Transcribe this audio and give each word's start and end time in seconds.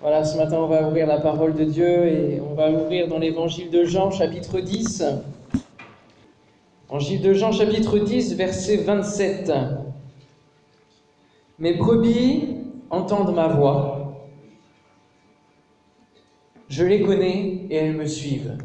Voilà, 0.00 0.24
ce 0.24 0.38
matin, 0.38 0.56
on 0.56 0.66
va 0.66 0.88
ouvrir 0.88 1.06
la 1.06 1.20
parole 1.20 1.52
de 1.52 1.64
Dieu 1.64 2.06
et 2.06 2.40
on 2.40 2.54
va 2.54 2.70
ouvrir 2.70 3.06
dans 3.06 3.18
l'évangile 3.18 3.68
de 3.68 3.84
Jean, 3.84 4.10
chapitre 4.10 4.58
10. 4.58 5.04
Évangile 6.88 7.20
de 7.20 7.34
Jean, 7.34 7.52
chapitre 7.52 7.98
10, 7.98 8.34
verset 8.34 8.78
27. 8.78 9.52
Mes 11.58 11.74
brebis 11.74 12.56
entendent 12.88 13.34
ma 13.34 13.48
voix. 13.48 14.26
Je 16.70 16.82
les 16.82 17.02
connais 17.02 17.66
et 17.68 17.76
elles 17.76 17.94
me 17.94 18.06
suivent. 18.06 18.56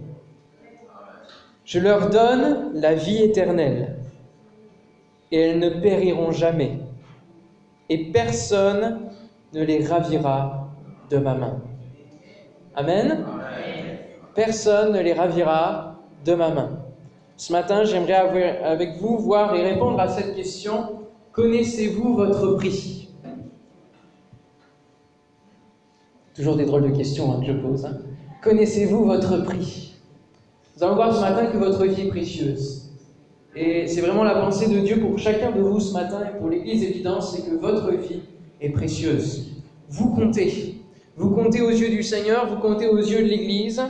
Je 1.66 1.80
leur 1.80 2.10
donne 2.10 2.72
la 2.76 2.96
vie 2.96 3.22
éternelle 3.22 3.98
et 5.34 5.40
elles 5.42 5.60
ne 5.60 5.70
périront 5.82 6.32
jamais. 6.32 6.80
Et 7.90 8.06
personne 8.14 9.10
ne 9.54 9.62
les 9.62 9.86
ravira 9.86 10.65
de 11.10 11.18
ma 11.18 11.36
main. 11.36 11.62
Amen. 12.76 13.26
Personne 14.34 14.94
ne 14.94 15.00
les 15.02 15.14
ravira 15.14 15.96
de 16.26 16.34
ma 16.34 16.50
main. 16.50 16.80
Ce 17.38 17.52
matin, 17.52 17.84
j'aimerais 17.84 18.60
avec 18.64 18.98
vous 19.00 19.18
voir 19.18 19.56
et 19.56 19.62
répondre 19.62 20.00
à 20.00 20.08
cette 20.08 20.36
question. 20.36 21.02
Connaissez-vous 21.32 22.16
votre 22.16 22.56
prix? 22.56 23.10
Toujours 26.34 26.56
des 26.56 26.66
drôles 26.66 26.92
de 26.92 26.96
questions 26.96 27.32
hein, 27.32 27.40
que 27.40 27.48
je 27.48 27.54
pose. 27.54 27.86
Hein. 27.86 27.98
Connaissez-vous 28.42 29.06
votre 29.06 29.44
prix? 29.44 29.96
Nous 30.76 30.84
allons 30.84 30.96
voir 30.96 31.16
ce 31.16 31.22
matin 31.22 31.46
que 31.48 31.58
votre 31.58 31.86
vie 31.86 32.08
est 32.08 32.10
précieuse. 32.10 32.90
Et 33.56 33.88
c'est 33.88 34.02
vraiment 34.02 34.24
la 34.24 34.36
pensée 34.36 34.68
de 34.68 34.80
Dieu 34.82 35.00
pour 35.00 35.18
chacun 35.18 35.52
de 35.52 35.62
vous 35.62 35.80
ce 35.80 35.94
matin 35.94 36.20
et 36.26 36.38
pour 36.38 36.50
l'Église 36.50 36.84
évidence, 36.84 37.34
c'est 37.34 37.50
que 37.50 37.56
votre 37.56 37.90
vie 37.92 38.22
est 38.60 38.70
précieuse. 38.70 39.52
Vous 39.88 40.14
comptez. 40.14 40.75
Vous 41.18 41.30
comptez 41.30 41.62
aux 41.62 41.70
yeux 41.70 41.90
du 41.90 42.04
Seigneur, 42.04 42.48
vous 42.48 42.58
comptez 42.58 42.88
aux 42.88 42.98
yeux 42.98 43.24
de 43.24 43.28
l'Église. 43.30 43.82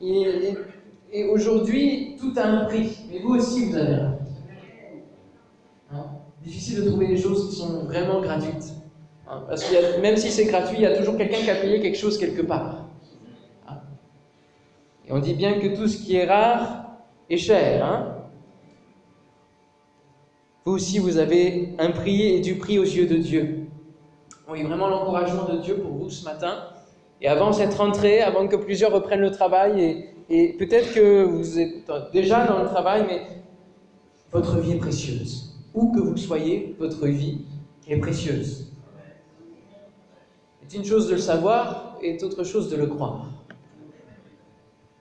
Et, 0.00 1.24
aujourd'hui, 1.24 2.16
tout 2.18 2.32
a 2.36 2.44
un 2.44 2.64
prix. 2.64 2.98
Mais 3.10 3.18
vous 3.18 3.34
aussi, 3.34 3.66
vous 3.66 3.76
avez 3.76 3.94
un 3.94 4.12
prix. 4.12 4.26
Hein? 5.92 6.04
Difficile 6.42 6.82
de 6.82 6.88
trouver 6.88 7.08
des 7.08 7.18
choses 7.18 7.50
qui 7.50 7.56
sont 7.56 7.84
vraiment 7.84 8.22
gratuites. 8.22 8.72
Hein? 9.28 9.42
Parce 9.46 9.64
que 9.64 10.00
même 10.00 10.16
si 10.16 10.30
c'est 10.30 10.46
gratuit, 10.46 10.78
il 10.78 10.82
y 10.82 10.86
a 10.86 10.96
toujours 10.96 11.18
quelqu'un 11.18 11.36
qui 11.36 11.50
a 11.50 11.56
payé 11.56 11.80
quelque 11.80 11.98
chose 11.98 12.16
quelque 12.16 12.42
part. 12.42 12.86
Hein? 13.68 13.80
Et 15.06 15.12
on 15.12 15.18
dit 15.18 15.34
bien 15.34 15.60
que 15.60 15.76
tout 15.76 15.86
ce 15.86 15.98
qui 15.98 16.16
est 16.16 16.24
rare 16.24 16.86
est 17.28 17.36
cher. 17.36 17.84
Hein? 17.84 18.16
Vous 20.64 20.72
aussi, 20.72 20.98
vous 20.98 21.18
avez 21.18 21.74
un 21.78 21.90
prix 21.90 22.22
et 22.22 22.40
du 22.40 22.54
prix 22.54 22.78
aux 22.78 22.84
yeux 22.84 23.06
de 23.06 23.16
Dieu. 23.16 23.61
Oui, 24.52 24.64
vraiment 24.64 24.88
l'encouragement 24.88 25.44
de 25.44 25.56
Dieu 25.62 25.76
pour 25.76 25.92
vous 25.92 26.10
ce 26.10 26.26
matin. 26.26 26.64
Et 27.22 27.26
avant 27.26 27.54
cette 27.54 27.72
rentrée, 27.72 28.20
avant 28.20 28.46
que 28.46 28.56
plusieurs 28.56 28.92
reprennent 28.92 29.22
le 29.22 29.30
travail, 29.30 29.82
et, 29.82 30.08
et 30.28 30.52
peut-être 30.52 30.92
que 30.92 31.22
vous 31.22 31.58
êtes 31.58 31.90
déjà 32.12 32.46
dans 32.46 32.62
le 32.62 32.68
travail, 32.68 33.06
mais 33.08 33.22
votre 34.30 34.58
vie 34.58 34.72
est 34.72 34.78
précieuse. 34.78 35.54
Où 35.72 35.90
que 35.92 36.00
vous 36.00 36.18
soyez, 36.18 36.76
votre 36.78 37.06
vie 37.06 37.46
est 37.88 37.96
précieuse. 37.96 38.70
C'est 40.68 40.76
une 40.76 40.84
chose 40.84 41.08
de 41.08 41.14
le 41.14 41.20
savoir 41.20 41.96
et 42.02 42.22
autre 42.22 42.44
chose 42.44 42.68
de 42.68 42.76
le 42.76 42.88
croire. 42.88 43.28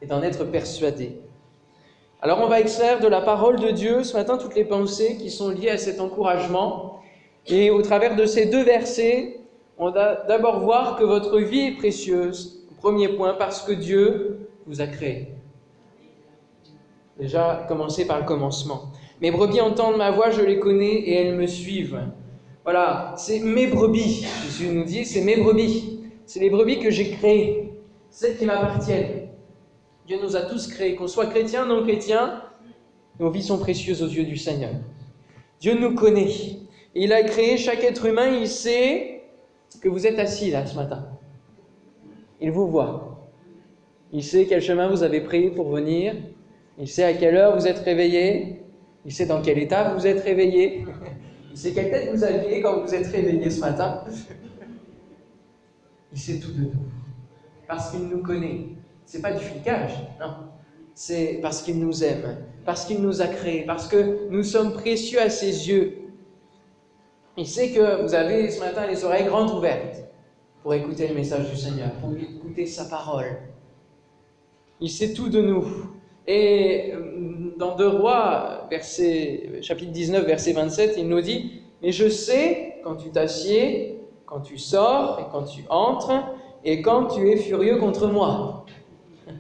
Et 0.02 0.06
d'en 0.06 0.22
être 0.22 0.46
persuadé. 0.46 1.20
Alors 2.22 2.40
on 2.40 2.48
va 2.48 2.62
extraire 2.62 3.02
de 3.02 3.08
la 3.10 3.20
parole 3.20 3.60
de 3.60 3.72
Dieu 3.72 4.06
ce 4.06 4.16
matin 4.16 4.38
toutes 4.38 4.56
les 4.56 4.64
pensées 4.64 5.18
qui 5.18 5.30
sont 5.30 5.50
liées 5.50 5.72
à 5.72 5.78
cet 5.78 6.00
encouragement. 6.00 7.02
Et 7.48 7.70
au 7.70 7.82
travers 7.82 8.16
de 8.16 8.26
ces 8.26 8.46
deux 8.46 8.64
versets, 8.64 9.41
on 9.82 9.90
va 9.90 10.24
d'abord 10.28 10.60
voir 10.60 10.96
que 10.96 11.04
votre 11.04 11.40
vie 11.40 11.62
est 11.62 11.72
précieuse. 11.76 12.60
Premier 12.78 13.10
point, 13.10 13.34
parce 13.34 13.64
que 13.64 13.72
Dieu 13.72 14.48
vous 14.68 14.80
a 14.80 14.88
créé. 14.88 15.30
Déjà, 17.20 17.66
commencez 17.68 18.06
par 18.06 18.20
le 18.20 18.26
commencement. 18.26 18.92
Mes 19.22 19.32
brebis 19.32 19.60
entendent 19.60 19.98
ma 19.98 20.12
voix, 20.12 20.30
je 20.30 20.42
les 20.42 20.60
connais 20.60 20.94
et 20.94 21.14
elles 21.16 21.36
me 21.36 21.48
suivent. 21.48 22.00
Voilà, 22.64 23.14
c'est 23.18 23.40
mes 23.40 23.68
brebis. 23.68 24.26
Jésus 24.44 24.68
nous 24.70 24.84
dit, 24.84 25.04
c'est 25.04 25.22
mes 25.22 25.38
brebis. 25.38 26.00
C'est 26.28 26.40
les 26.40 26.50
brebis 26.52 26.80
que 26.80 26.92
j'ai 26.92 27.10
créées, 27.12 27.74
celles 28.10 28.38
qui 28.38 28.46
m'appartiennent. 28.46 29.30
Dieu 30.08 30.18
nous 30.22 30.36
a 30.36 30.42
tous 30.42 30.68
créés, 30.68 30.96
qu'on 30.96 31.08
soit 31.08 31.26
chrétien, 31.26 31.66
non 31.66 31.84
chrétien, 31.84 32.44
nos 33.20 33.32
vies 33.32 33.44
sont 33.44 33.58
précieuses 33.58 34.04
aux 34.04 34.08
yeux 34.08 34.26
du 34.26 34.38
Seigneur. 34.38 34.72
Dieu 35.60 35.78
nous 35.78 35.96
connaît. 35.96 36.30
Il 36.94 37.14
a 37.14 37.24
créé 37.24 37.58
chaque 37.58 37.84
être 37.84 38.06
humain, 38.06 38.28
il 38.28 38.48
sait 38.48 39.11
que 39.80 39.90
vous 39.90 40.06
êtes 40.06 40.20
assis 40.20 40.52
là 40.52 40.66
ce 40.66 40.76
matin. 40.76 41.08
Il 42.40 42.52
vous 42.52 42.68
voit. 42.68 43.30
Il 44.12 44.24
sait 44.24 44.46
quel 44.46 44.62
chemin 44.62 44.90
vous 44.90 45.04
avez 45.04 45.22
pris 45.22 45.52
pour 45.52 45.70
venir. 45.70 46.16
Il 46.78 46.88
sait 46.88 47.04
à 47.04 47.14
quelle 47.14 47.36
heure 47.36 47.56
vous 47.56 47.68
êtes 47.68 47.80
réveillé. 47.80 48.64
Il 49.06 49.14
sait 49.14 49.26
dans 49.26 49.42
quel 49.42 49.58
état 49.58 49.94
vous 49.94 50.06
êtes 50.06 50.24
réveillé. 50.24 50.86
Il 51.52 51.58
sait 51.58 51.72
quelle 51.72 51.90
tête 51.90 52.10
vous 52.14 52.24
aviez 52.24 52.62
quand 52.62 52.82
vous 52.82 52.94
êtes 52.94 53.08
réveillé 53.08 53.50
ce 53.50 53.60
matin. 53.60 54.04
Il 56.12 56.20
sait 56.20 56.40
tout 56.40 56.52
de 56.52 56.62
nous. 56.62 56.72
Parce 57.68 57.92
qu'il 57.92 58.08
nous 58.08 58.22
connaît. 58.22 58.68
C'est 59.06 59.22
pas 59.22 59.32
du 59.32 59.44
flicage, 59.44 59.94
non. 60.20 60.34
C'est 60.94 61.40
parce 61.42 61.62
qu'il 61.62 61.80
nous 61.80 62.04
aime, 62.04 62.38
parce 62.66 62.86
qu'il 62.86 63.02
nous 63.02 63.22
a 63.22 63.28
créés, 63.28 63.64
parce 63.66 63.88
que 63.88 64.30
nous 64.30 64.44
sommes 64.44 64.74
précieux 64.74 65.22
à 65.22 65.30
ses 65.30 65.70
yeux. 65.70 66.01
Il 67.38 67.48
sait 67.48 67.72
que 67.72 68.02
vous 68.02 68.14
avez 68.14 68.50
ce 68.52 68.60
matin 68.60 68.86
les 68.88 69.06
oreilles 69.06 69.26
grandes 69.26 69.52
ouvertes 69.52 70.04
pour 70.62 70.74
écouter 70.74 71.08
le 71.08 71.16
message 71.16 71.50
du 71.50 71.56
Seigneur, 71.56 71.92
pour 72.02 72.12
écouter 72.16 72.66
sa 72.66 72.86
parole. 72.86 73.38
Il 74.82 74.90
sait 74.90 75.14
tout 75.14 75.30
de 75.30 75.42
nous. 75.42 75.66
Et 76.28 76.94
euh, 76.94 77.54
dans 77.58 77.76
Deux 77.76 77.88
Rois, 77.88 78.70
chapitre 79.62 79.92
19, 79.92 80.26
verset 80.26 80.54
27, 80.54 80.96
il 80.98 81.08
nous 81.08 81.22
dit, 81.22 81.62
Mais 81.82 81.92
je 81.92 82.10
sais 82.10 82.80
quand 82.84 82.96
tu 82.96 83.10
t'assieds, 83.10 84.02
quand 84.26 84.42
tu 84.42 84.58
sors 84.58 85.20
et 85.20 85.24
quand 85.32 85.44
tu 85.44 85.64
entres, 85.70 86.12
et 86.64 86.82
quand 86.82 87.08
tu 87.08 87.30
es 87.32 87.38
furieux 87.38 87.78
contre 87.78 88.08
moi 88.08 88.66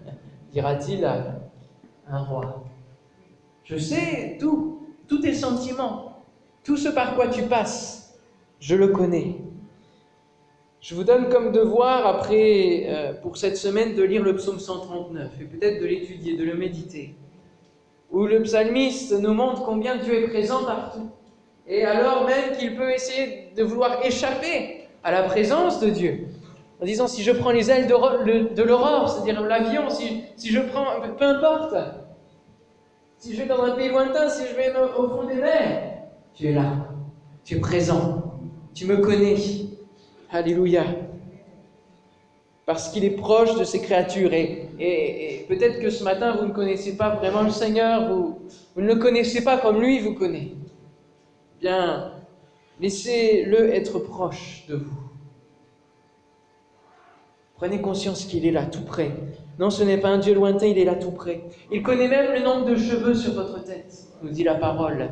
dira-t-il 0.53 1.05
à 1.05 1.39
un 2.09 2.23
roi. 2.23 2.63
Je 3.63 3.77
sais 3.77 4.37
tout, 4.39 4.79
tous 5.07 5.19
tes 5.19 5.33
sentiments, 5.33 6.10
tout 6.63 6.77
ce 6.77 6.89
par 6.89 7.15
quoi 7.15 7.27
tu 7.27 7.43
passes, 7.43 8.19
je 8.59 8.75
le 8.75 8.89
connais. 8.89 9.37
Je 10.79 10.95
vous 10.95 11.03
donne 11.03 11.29
comme 11.29 11.51
devoir, 11.51 12.07
après, 12.07 12.85
euh, 12.87 13.13
pour 13.13 13.37
cette 13.37 13.57
semaine, 13.57 13.93
de 13.95 14.01
lire 14.03 14.23
le 14.23 14.35
psaume 14.35 14.59
139 14.59 15.29
et 15.39 15.43
peut-être 15.45 15.79
de 15.79 15.85
l'étudier, 15.85 16.35
de 16.35 16.43
le 16.43 16.55
méditer, 16.55 17.15
où 18.09 18.25
le 18.25 18.41
psalmiste 18.41 19.11
nous 19.11 19.33
montre 19.33 19.63
combien 19.63 19.97
Dieu 19.97 20.15
est 20.15 20.27
présent 20.27 20.65
partout. 20.65 21.09
Et 21.67 21.85
alors 21.85 22.25
même 22.25 22.57
qu'il 22.57 22.75
peut 22.75 22.89
essayer 22.91 23.51
de 23.55 23.63
vouloir 23.63 24.03
échapper 24.03 24.87
à 25.03 25.11
la 25.11 25.23
présence 25.23 25.79
de 25.79 25.89
Dieu 25.89 26.27
en 26.81 26.85
disant 26.85 27.07
si 27.07 27.21
je 27.21 27.31
prends 27.31 27.51
les 27.51 27.69
ailes 27.69 27.85
de 27.85 28.63
l'aurore, 28.63 29.07
c'est-à-dire 29.07 29.41
l'avion, 29.41 29.89
si, 29.89 30.23
je 30.43 30.59
prends, 30.59 30.85
peu 31.15 31.25
importe, 31.25 31.75
si 33.19 33.35
je 33.35 33.41
vais 33.43 33.47
dans 33.47 33.61
un 33.63 33.75
pays 33.75 33.89
lointain, 33.89 34.29
si 34.29 34.47
je 34.47 34.55
vais 34.55 34.73
au 34.97 35.07
fond 35.09 35.27
des 35.27 35.35
mers, 35.35 35.90
tu 36.33 36.47
es 36.47 36.53
là, 36.53 36.87
tu 37.43 37.55
es 37.55 37.59
présent, 37.59 38.39
tu 38.73 38.85
me 38.85 38.97
connais. 38.97 39.35
Alléluia. 40.31 40.85
Parce 42.65 42.89
qu'il 42.89 43.03
est 43.03 43.17
proche 43.17 43.57
de 43.57 43.65
ses 43.65 43.81
créatures. 43.81 44.33
Et, 44.33 45.45
peut-être 45.49 45.79
que 45.79 45.89
ce 45.89 46.03
matin, 46.03 46.37
vous 46.37 46.47
ne 46.47 46.53
connaissez 46.53 46.95
pas 46.95 47.15
vraiment 47.15 47.43
le 47.43 47.49
Seigneur, 47.49 48.07
vous, 48.07 48.39
vous 48.75 48.81
ne 48.81 48.87
le 48.87 48.95
connaissez 48.95 49.43
pas 49.43 49.57
comme 49.57 49.81
lui 49.81 49.99
vous 49.99 50.13
connaît. 50.13 50.53
Bien, 51.59 52.13
laissez-le 52.79 53.73
être 53.73 53.99
proche 53.99 54.65
de 54.69 54.75
vous. 54.75 55.11
Prenez 57.55 57.81
conscience 57.81 58.25
qu'il 58.25 58.45
est 58.47 58.51
là, 58.51 58.65
tout 58.65 58.83
près. 58.83 59.11
Non, 59.59 59.69
ce 59.69 59.83
n'est 59.83 59.99
pas 59.99 60.09
un 60.09 60.17
Dieu 60.17 60.33
lointain, 60.33 60.65
il 60.65 60.79
est 60.79 60.85
là 60.85 60.95
tout 60.95 61.11
près. 61.11 61.43
Il 61.71 61.83
connaît 61.83 62.07
même 62.07 62.33
le 62.33 62.39
nombre 62.39 62.65
de 62.65 62.75
cheveux 62.75 63.13
sur 63.13 63.33
votre 63.33 63.63
tête, 63.63 64.07
nous 64.23 64.29
dit 64.29 64.43
la 64.43 64.55
parole. 64.55 65.09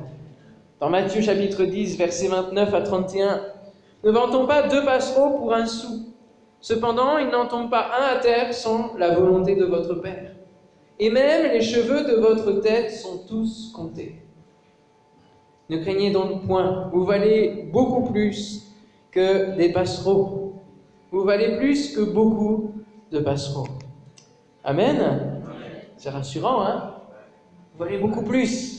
Dans 0.79 0.89
Matthieu 0.89 1.21
chapitre 1.21 1.65
10, 1.65 1.97
versets 1.97 2.29
29 2.29 2.73
à 2.73 2.81
31, 2.81 3.41
ne 4.05 4.11
vantons 4.11 4.47
pas 4.47 4.69
deux 4.69 4.85
passereaux 4.85 5.37
pour 5.37 5.53
un 5.53 5.65
sou. 5.65 6.13
Cependant, 6.61 7.17
il 7.17 7.27
n'en 7.27 7.47
tombe 7.47 7.69
pas 7.69 7.89
un 7.99 8.15
à 8.15 8.19
terre 8.19 8.53
sans 8.53 8.95
la 8.97 9.13
volonté 9.13 9.55
de 9.55 9.65
votre 9.65 9.95
Père. 9.95 10.31
Et 10.97 11.09
même 11.09 11.51
les 11.51 11.61
cheveux 11.61 12.05
de 12.05 12.15
votre 12.15 12.61
tête 12.61 12.91
sont 12.91 13.25
tous 13.27 13.73
comptés. 13.75 14.21
Ne 15.69 15.79
craignez 15.79 16.11
donc 16.11 16.45
point, 16.45 16.89
vous 16.93 17.03
valez 17.03 17.69
beaucoup 17.73 18.11
plus 18.13 18.63
que 19.11 19.57
des 19.57 19.73
passereaux. 19.73 20.53
Vous 21.11 21.23
valez 21.25 21.57
plus 21.57 21.93
que 21.93 22.01
beaucoup 22.01 22.71
de 23.11 23.19
passereaux. 23.19 23.67
Amen. 24.63 25.41
C'est 25.97 26.09
rassurant, 26.09 26.61
hein? 26.61 26.93
Vous 27.73 27.83
valez 27.83 27.97
beaucoup 27.97 28.23
plus. 28.23 28.78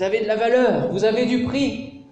Vous 0.00 0.06
avez 0.06 0.22
de 0.22 0.26
la 0.28 0.36
valeur, 0.36 0.90
vous 0.92 1.04
avez 1.04 1.26
du 1.26 1.44
prix. 1.44 2.04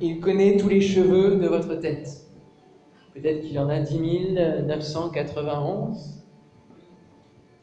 Il 0.00 0.20
connaît 0.20 0.56
tous 0.56 0.68
les 0.68 0.80
cheveux 0.80 1.34
de 1.34 1.48
votre 1.48 1.74
tête. 1.74 2.28
Peut-être 3.12 3.40
qu'il 3.40 3.58
en 3.58 3.68
a 3.68 3.80
10 3.80 3.98
991. 4.68 6.22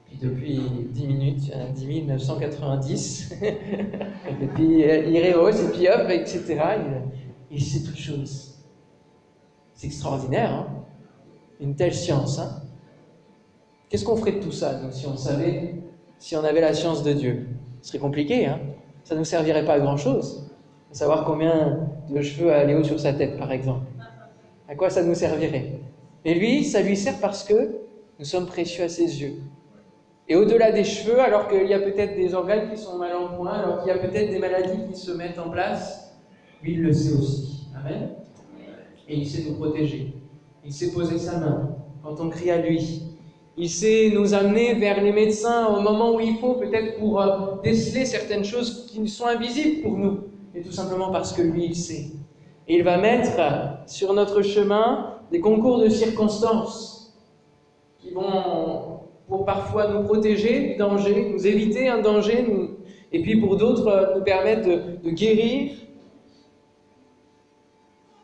Puis 0.07 0.17
depuis 0.21 0.59
10 0.89 1.07
minutes, 1.07 1.47
il 1.47 1.51
y 1.51 1.55
en 1.55 1.61
a 1.61 1.69
10 1.69 2.01
990. 2.01 3.33
et 3.41 4.47
puis 4.55 4.81
il 4.81 5.33
rehausse, 5.33 5.63
et 5.63 5.71
puis 5.71 5.87
hop, 5.87 6.09
etc. 6.09 6.59
Il, 7.49 7.63
sait 7.63 7.81
toutes 7.81 7.95
choses. 7.95 8.55
C'est 9.73 9.87
extraordinaire, 9.87 10.51
hein 10.51 10.67
Une 11.61 11.77
telle 11.77 11.93
science, 11.93 12.39
hein 12.39 12.61
Qu'est-ce 13.87 14.03
qu'on 14.03 14.17
ferait 14.17 14.33
de 14.33 14.43
tout 14.43 14.51
ça, 14.51 14.81
si 14.91 15.07
on 15.07 15.15
savait, 15.15 15.82
si 16.23 16.37
on 16.37 16.43
avait 16.45 16.61
la 16.61 16.73
science 16.73 17.03
de 17.03 17.11
Dieu 17.11 17.47
Ce 17.81 17.89
serait 17.89 17.99
compliqué, 17.99 18.45
hein 18.45 18.57
Ça 19.03 19.13
ne 19.13 19.19
nous 19.19 19.25
servirait 19.25 19.65
pas 19.65 19.73
à 19.73 19.79
grand-chose. 19.81 20.49
Savoir 20.93 21.25
combien 21.25 21.89
de 22.09 22.21
cheveux 22.21 22.49
a 22.49 22.63
Léo 22.63 22.81
sur 22.81 22.97
sa 22.97 23.11
tête, 23.11 23.37
par 23.37 23.51
exemple. 23.51 23.87
À 24.69 24.75
quoi 24.75 24.89
ça 24.89 25.03
nous 25.03 25.15
servirait? 25.15 25.81
Et 26.23 26.33
lui, 26.35 26.63
ça 26.63 26.81
lui 26.81 26.95
sert 26.95 27.19
parce 27.19 27.43
que 27.43 27.75
nous 28.19 28.23
sommes 28.23 28.45
précieux 28.45 28.85
à 28.85 28.87
ses 28.87 29.21
yeux. 29.21 29.33
Et 30.29 30.37
au-delà 30.37 30.71
des 30.71 30.85
cheveux, 30.85 31.19
alors 31.19 31.49
qu'il 31.49 31.67
y 31.67 31.73
a 31.73 31.79
peut-être 31.79 32.15
des 32.15 32.33
organes 32.33 32.71
qui 32.71 32.77
sont 32.77 32.97
mal 32.97 33.13
en 33.17 33.35
point, 33.35 33.51
alors 33.51 33.79
qu'il 33.83 33.89
y 33.89 33.91
a 33.91 33.97
peut-être 33.97 34.31
des 34.31 34.39
maladies 34.39 34.87
qui 34.89 34.97
se 34.97 35.11
mettent 35.11 35.39
en 35.39 35.49
place, 35.49 36.15
lui, 36.61 36.75
il 36.75 36.83
le 36.83 36.93
sait 36.93 37.17
aussi. 37.17 37.67
Amen. 37.77 38.11
Et 39.09 39.17
il 39.17 39.27
sait 39.27 39.43
nous 39.49 39.55
protéger. 39.57 40.13
Il 40.63 40.71
sait 40.71 40.93
poser 40.93 41.19
sa 41.19 41.37
main 41.39 41.75
quand 42.01 42.21
on 42.21 42.29
crie 42.29 42.49
à 42.49 42.61
lui. 42.61 43.12
Il 43.55 43.69
sait 43.69 44.11
nous 44.11 44.33
amener 44.33 44.73
vers 44.73 45.01
les 45.01 45.11
médecins 45.11 45.67
au 45.67 45.79
moment 45.79 46.15
où 46.15 46.19
il 46.19 46.37
faut, 46.37 46.55
peut-être 46.55 46.97
pour 46.97 47.21
euh, 47.21 47.61
déceler 47.63 48.05
certaines 48.05 48.43
choses 48.43 48.87
qui 48.87 49.07
sont 49.07 49.27
invisibles 49.27 49.83
pour 49.83 49.97
nous, 49.97 50.21
et 50.55 50.61
tout 50.61 50.71
simplement 50.71 51.11
parce 51.11 51.33
que 51.33 51.43
lui, 51.43 51.65
il 51.65 51.75
sait. 51.75 52.07
Et 52.67 52.77
il 52.77 52.83
va 52.83 52.97
mettre 52.97 53.39
sur 53.85 54.13
notre 54.13 54.41
chemin 54.41 55.19
des 55.31 55.39
concours 55.39 55.79
de 55.79 55.89
circonstances 55.89 57.13
qui 57.99 58.11
vont, 58.11 59.01
pour 59.27 59.45
parfois 59.45 59.87
nous 59.87 60.03
protéger 60.03 60.69
du 60.69 60.75
danger, 60.75 61.29
nous 61.31 61.45
éviter 61.45 61.87
un 61.87 62.01
danger, 62.01 62.45
et 63.11 63.21
puis 63.21 63.39
pour 63.39 63.57
d'autres, 63.57 63.87
euh, 63.87 64.15
nous 64.15 64.23
permettre 64.23 64.67
de 64.67 65.09
guérir. 65.11 65.73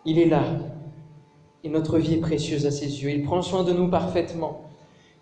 Il 0.06 0.18
est 0.18 0.26
là. 0.26 0.44
Et 1.64 1.70
notre 1.70 2.00
vie 2.00 2.16
est 2.16 2.22
précieuse 2.22 2.66
à 2.66 2.72
ses 2.72 3.04
yeux. 3.04 3.12
Il 3.12 3.24
prend 3.24 3.44
soin 3.44 3.64
de 3.64 3.74
nous 3.74 3.90
parfaitement. 3.90 4.69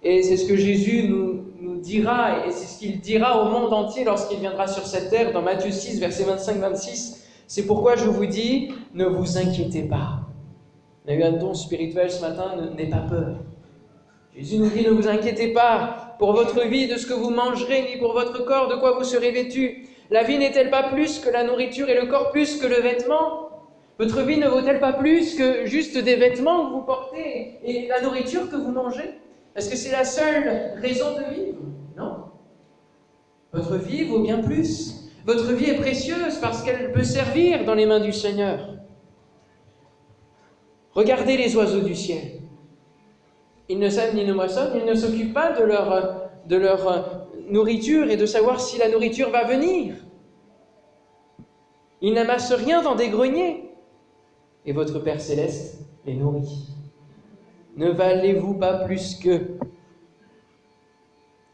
Et 0.03 0.23
c'est 0.23 0.38
ce 0.38 0.47
que 0.47 0.55
Jésus 0.55 1.07
nous, 1.09 1.44
dira, 1.81 2.45
et 2.45 2.51
c'est 2.51 2.65
ce 2.65 2.79
qu'il 2.79 2.99
dira 2.99 3.44
au 3.44 3.49
monde 3.49 3.71
entier 3.71 4.03
lorsqu'il 4.03 4.39
viendra 4.39 4.67
sur 4.67 4.85
cette 4.85 5.09
terre, 5.11 5.31
dans 5.31 5.44
Matthieu 5.44 5.71
6, 5.71 5.99
verset 5.99 6.23
25-26. 6.23 7.23
C'est 7.47 7.65
pourquoi 7.65 7.95
je 7.95 8.05
vous 8.05 8.25
dis, 8.25 8.71
ne 8.94 9.05
vous 9.05 9.38
inquiétez 9.38 9.83
pas. 9.83 10.21
On 11.05 11.11
a 11.11 11.13
eu 11.13 11.23
un 11.23 11.33
don 11.33 11.53
spirituel 11.53 12.11
ce 12.11 12.21
matin, 12.21 12.55
n'ayez 12.75 12.89
pas 12.89 13.05
peur. 13.07 13.38
Jésus 14.35 14.57
nous 14.57 14.69
dit, 14.69 14.83
ne 14.83 14.89
vous 14.89 15.07
inquiétez 15.07 15.53
pas 15.53 16.15
pour 16.19 16.33
votre 16.33 16.67
vie, 16.67 16.88
de 16.88 16.97
ce 16.97 17.05
que 17.05 17.13
vous 17.13 17.29
mangerez, 17.29 17.83
ni 17.83 17.97
pour 18.00 18.13
votre 18.13 18.43
corps, 18.43 18.67
de 18.67 18.75
quoi 18.75 18.97
vous 18.97 19.03
serez 19.03 19.31
vêtu. 19.31 19.88
La 20.09 20.23
vie 20.23 20.38
n'est-elle 20.38 20.69
pas 20.69 20.83
plus 20.83 21.19
que 21.19 21.29
la 21.29 21.43
nourriture 21.43 21.89
et 21.89 22.00
le 22.00 22.07
corps 22.07 22.31
plus 22.31 22.57
que 22.57 22.67
le 22.67 22.81
vêtement? 22.81 23.50
Votre 24.00 24.21
vie 24.21 24.38
ne 24.38 24.47
vaut-elle 24.47 24.79
pas 24.79 24.93
plus 24.93 25.35
que 25.35 25.65
juste 25.65 25.97
des 25.97 26.15
vêtements 26.15 26.67
que 26.67 26.73
vous 26.73 26.81
portez 26.81 27.59
et 27.63 27.88
la 27.88 28.01
nourriture 28.01 28.50
que 28.50 28.55
vous 28.55 28.71
mangez? 28.71 29.19
Est-ce 29.57 29.71
que 29.71 29.75
c'est 29.75 29.92
la 29.92 30.06
seule 30.06 30.80
raison 30.80 31.15
de 31.15 31.33
vivre 31.33 31.57
Non? 31.98 32.25
Votre 33.51 33.77
vie 33.77 34.04
vaut 34.04 34.19
bien 34.19 34.38
plus. 34.44 35.09
Votre 35.25 35.51
vie 35.54 35.71
est 35.71 35.80
précieuse 35.80 36.38
parce 36.39 36.62
qu'elle 36.62 36.92
peut 36.92 37.04
servir 37.04 37.65
dans 37.65 37.74
les 37.74 37.88
mains 37.88 38.00
du 38.00 38.13
Seigneur. 38.13 38.75
Regardez 40.94 41.38
les 41.38 41.56
oiseaux 41.56 41.81
du 41.81 41.95
ciel. 41.95 42.39
Ils 43.68 43.80
ne 43.80 43.89
sèment 43.89 44.15
ni 44.15 44.25
ne 44.25 44.33
moissonnent, 44.33 44.77
ils 44.80 44.86
ne 44.86 44.94
s'occupent 44.94 45.33
pas 45.33 45.51
de 45.51 45.63
leur, 45.63 46.30
de 46.45 46.56
leur 46.56 47.27
nourriture 47.50 48.10
et 48.12 48.15
de 48.15 48.25
savoir 48.27 48.62
si 48.62 48.77
la 48.77 48.89
nourriture 48.89 49.31
va 49.31 49.44
venir. 49.44 49.95
Ils 52.01 52.13
n'amassent 52.13 52.53
rien 52.53 52.83
dans 52.83 52.95
des 52.95 53.10
greniers. 53.10 53.71
Et 54.65 54.71
votre 54.71 55.00
Père 55.00 55.19
céleste 55.19 55.80
les 56.06 56.13
nourrit. 56.13 56.76
Ne 57.77 57.91
valez-vous 57.91 58.56
pas 58.56 58.79
plus 58.85 59.15
que 59.15 59.57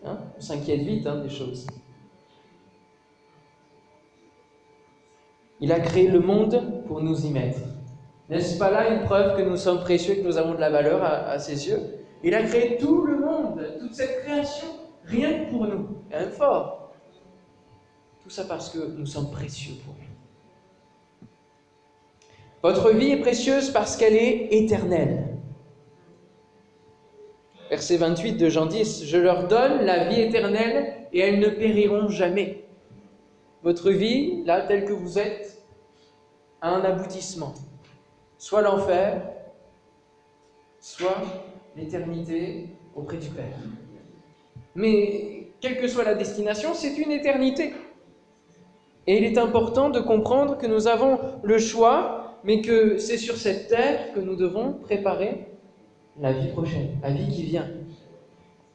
hein 0.05 0.17
On 0.37 0.41
s'inquiète 0.41 0.81
vite 0.81 1.05
hein, 1.05 1.17
des 1.17 1.29
choses. 1.29 1.67
Il 5.59 5.71
a 5.71 5.81
créé 5.81 6.07
le 6.07 6.21
monde 6.21 6.83
pour 6.87 7.01
nous 7.01 7.25
y 7.25 7.29
mettre. 7.29 7.59
N'est-ce 8.29 8.57
pas 8.57 8.71
là 8.71 8.89
une 8.89 9.03
preuve 9.03 9.35
que 9.37 9.41
nous 9.41 9.57
sommes 9.57 9.81
précieux 9.81 10.15
que 10.15 10.21
nous 10.21 10.37
avons 10.37 10.53
de 10.53 10.59
la 10.59 10.69
valeur 10.69 11.03
à, 11.03 11.37
ses 11.39 11.67
yeux? 11.67 11.79
Il 12.23 12.33
a 12.33 12.43
créé 12.43 12.77
tout 12.77 13.05
le 13.05 13.19
monde, 13.19 13.61
toute 13.79 13.93
cette 13.93 14.23
création, 14.23 14.67
rien 15.03 15.43
que 15.43 15.51
pour 15.51 15.67
nous, 15.67 15.89
un 16.13 16.29
fort. 16.29 16.93
Tout 18.21 18.29
ça 18.29 18.45
parce 18.45 18.69
que 18.69 18.79
nous 18.97 19.05
sommes 19.05 19.29
précieux 19.29 19.75
pour 19.85 19.93
lui. 19.95 20.07
Votre 22.61 22.91
vie 22.91 23.11
est 23.11 23.19
précieuse 23.19 23.71
parce 23.71 23.97
qu'elle 23.97 24.15
est 24.15 24.47
éternelle 24.53 25.32
verset 27.73 27.97
28 27.97 28.33
de 28.33 28.49
Jean 28.49 28.67
10, 28.67 29.05
Je 29.07 29.17
leur 29.17 29.47
donne 29.47 29.83
la 29.83 30.03
vie 30.03 30.21
éternelle 30.21 30.93
et 31.11 31.21
elles 31.21 31.39
ne 31.39 31.49
périront 31.49 32.07
jamais. 32.07 32.65
Votre 33.63 33.89
vie, 33.89 34.43
là, 34.45 34.61
telle 34.61 34.85
que 34.85 34.93
vous 34.93 35.17
êtes, 35.17 35.59
a 36.61 36.69
un 36.69 36.81
aboutissement. 36.81 37.55
Soit 38.37 38.61
l'enfer, 38.61 39.23
soit 40.79 41.17
l'éternité 41.75 42.67
auprès 42.95 43.17
du 43.17 43.29
Père. 43.29 43.57
Mais 44.75 45.47
quelle 45.59 45.79
que 45.81 45.87
soit 45.87 46.03
la 46.03 46.13
destination, 46.13 46.75
c'est 46.75 46.95
une 46.99 47.11
éternité. 47.11 47.73
Et 49.07 49.17
il 49.17 49.23
est 49.23 49.39
important 49.39 49.89
de 49.89 49.99
comprendre 49.99 50.59
que 50.59 50.67
nous 50.67 50.87
avons 50.87 51.17
le 51.41 51.57
choix, 51.57 52.37
mais 52.43 52.61
que 52.61 52.99
c'est 52.99 53.17
sur 53.17 53.35
cette 53.35 53.67
terre 53.69 54.13
que 54.13 54.19
nous 54.19 54.35
devons 54.35 54.73
préparer 54.73 55.52
la 56.19 56.31
vie 56.31 56.49
prochaine, 56.49 56.97
la 57.01 57.11
vie 57.11 57.27
qui 57.29 57.43
vient. 57.43 57.67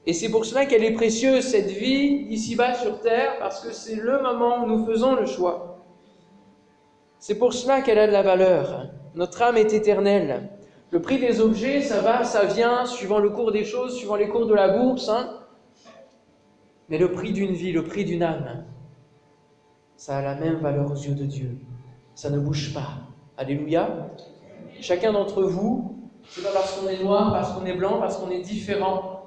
Et 0.06 0.12
c'est 0.12 0.30
pour 0.30 0.44
cela 0.44 0.66
qu'elle 0.66 0.84
est 0.84 0.92
précieuse, 0.92 1.44
cette 1.44 1.70
vie 1.70 2.26
ici-bas 2.30 2.74
sur 2.74 3.00
terre, 3.00 3.38
parce 3.38 3.60
que 3.60 3.72
c'est 3.72 3.96
le 3.96 4.22
moment 4.22 4.64
où 4.64 4.66
nous 4.66 4.86
faisons 4.86 5.14
le 5.14 5.26
choix. 5.26 5.80
C'est 7.18 7.38
pour 7.38 7.52
cela 7.52 7.82
qu'elle 7.82 7.98
a 7.98 8.06
de 8.06 8.12
la 8.12 8.22
valeur. 8.22 8.88
Notre 9.14 9.42
âme 9.42 9.56
est 9.56 9.72
éternelle. 9.72 10.48
Le 10.90 11.02
prix 11.02 11.18
des 11.18 11.40
objets, 11.40 11.82
ça 11.82 12.00
va, 12.00 12.24
ça 12.24 12.44
vient, 12.44 12.86
suivant 12.86 13.18
le 13.18 13.30
cours 13.30 13.52
des 13.52 13.64
choses, 13.64 13.96
suivant 13.96 14.16
les 14.16 14.28
cours 14.28 14.46
de 14.46 14.54
la 14.54 14.78
bourse. 14.78 15.08
Hein. 15.08 15.40
Mais 16.88 16.96
le 16.96 17.12
prix 17.12 17.32
d'une 17.32 17.52
vie, 17.52 17.72
le 17.72 17.84
prix 17.84 18.04
d'une 18.04 18.22
âme, 18.22 18.64
ça 19.96 20.18
a 20.18 20.22
la 20.22 20.36
même 20.36 20.56
valeur 20.60 20.90
aux 20.90 20.96
yeux 20.96 21.14
de 21.14 21.24
Dieu. 21.24 21.58
Ça 22.14 22.30
ne 22.30 22.38
bouge 22.38 22.72
pas. 22.72 22.94
Alléluia. 23.36 24.08
Chacun 24.80 25.12
d'entre 25.12 25.42
vous 25.42 25.97
c'est 26.30 26.42
pas 26.42 26.52
parce 26.52 26.72
qu'on 26.72 26.88
est 26.88 27.02
noir, 27.02 27.32
parce 27.32 27.52
qu'on 27.52 27.64
est 27.64 27.74
blanc, 27.74 27.98
parce 27.98 28.18
qu'on 28.18 28.30
est 28.30 28.40
différent 28.40 29.26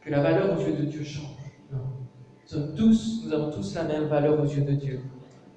que 0.00 0.10
la 0.10 0.20
valeur 0.20 0.56
aux 0.56 0.60
yeux 0.60 0.76
de 0.76 0.84
Dieu 0.84 1.04
change. 1.04 1.26
Nous 1.72 1.78
sommes 2.58 2.74
tous, 2.74 3.22
nous 3.24 3.32
avons 3.32 3.50
tous 3.50 3.74
la 3.74 3.84
même 3.84 4.04
valeur 4.04 4.38
aux 4.38 4.44
yeux 4.44 4.62
de 4.62 4.72
Dieu. 4.72 5.00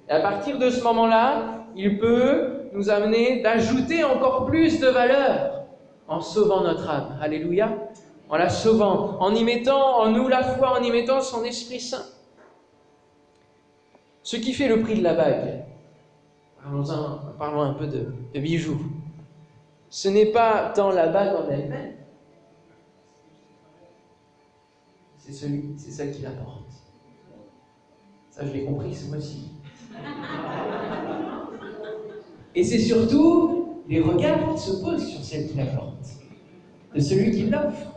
Et 0.08 0.12
à 0.12 0.20
partir 0.20 0.58
de 0.58 0.70
ce 0.70 0.82
moment-là, 0.82 1.66
il 1.76 1.98
peut 1.98 2.68
nous 2.72 2.88
amener 2.88 3.42
d'ajouter 3.42 4.04
encore 4.04 4.46
plus 4.46 4.80
de 4.80 4.86
valeur 4.86 5.64
en 6.08 6.20
sauvant 6.20 6.62
notre 6.62 6.88
âme. 6.88 7.18
Alléluia. 7.20 7.76
En 8.28 8.36
la 8.36 8.48
sauvant, 8.48 9.18
en 9.20 9.34
y 9.34 9.44
mettant 9.44 10.00
en 10.00 10.10
nous 10.10 10.26
la 10.26 10.42
foi, 10.42 10.78
en 10.78 10.82
y 10.82 10.90
mettant 10.90 11.20
son 11.20 11.44
Esprit 11.44 11.80
Saint. 11.80 12.04
Ce 14.22 14.36
qui 14.36 14.52
fait 14.52 14.68
le 14.68 14.80
prix 14.80 14.98
de 14.98 15.02
la 15.04 15.14
bague. 15.14 15.64
Parlons, 16.62 16.84
parlons 17.38 17.60
un 17.60 17.74
peu 17.74 17.86
de 17.86 18.08
bijoux 18.34 18.80
ce 19.88 20.08
n'est 20.08 20.26
pas 20.26 20.72
tant 20.74 20.90
la 20.90 21.08
bague 21.08 21.34
en 21.36 21.48
elle-même, 21.50 21.94
c'est 25.16 25.32
celui, 25.32 25.74
c'est 25.76 25.90
celle 25.90 26.12
qui 26.12 26.22
la 26.22 26.30
porte. 26.30 26.70
Ça, 28.30 28.46
je 28.46 28.52
l'ai 28.52 28.64
compris 28.64 28.94
ce 28.94 29.08
mois-ci. 29.08 29.50
Et 32.54 32.62
c'est 32.62 32.78
surtout 32.78 33.82
les 33.88 34.00
regards 34.00 34.54
qui 34.54 34.60
se 34.60 34.82
posent 34.82 35.06
sur 35.06 35.22
celle 35.22 35.48
qui 35.48 35.54
la 35.56 35.66
porte, 35.66 36.06
de 36.94 37.00
celui 37.00 37.30
qui 37.30 37.46
l'offre. 37.46 37.92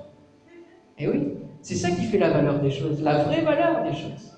Et 0.98 1.08
oui, 1.08 1.34
c'est 1.62 1.76
ça 1.76 1.92
qui 1.92 2.04
fait 2.04 2.18
la 2.18 2.32
valeur 2.32 2.60
des 2.62 2.72
choses, 2.72 3.02
la 3.02 3.24
vraie 3.24 3.42
valeur 3.42 3.84
des 3.84 3.94
choses. 3.94 4.34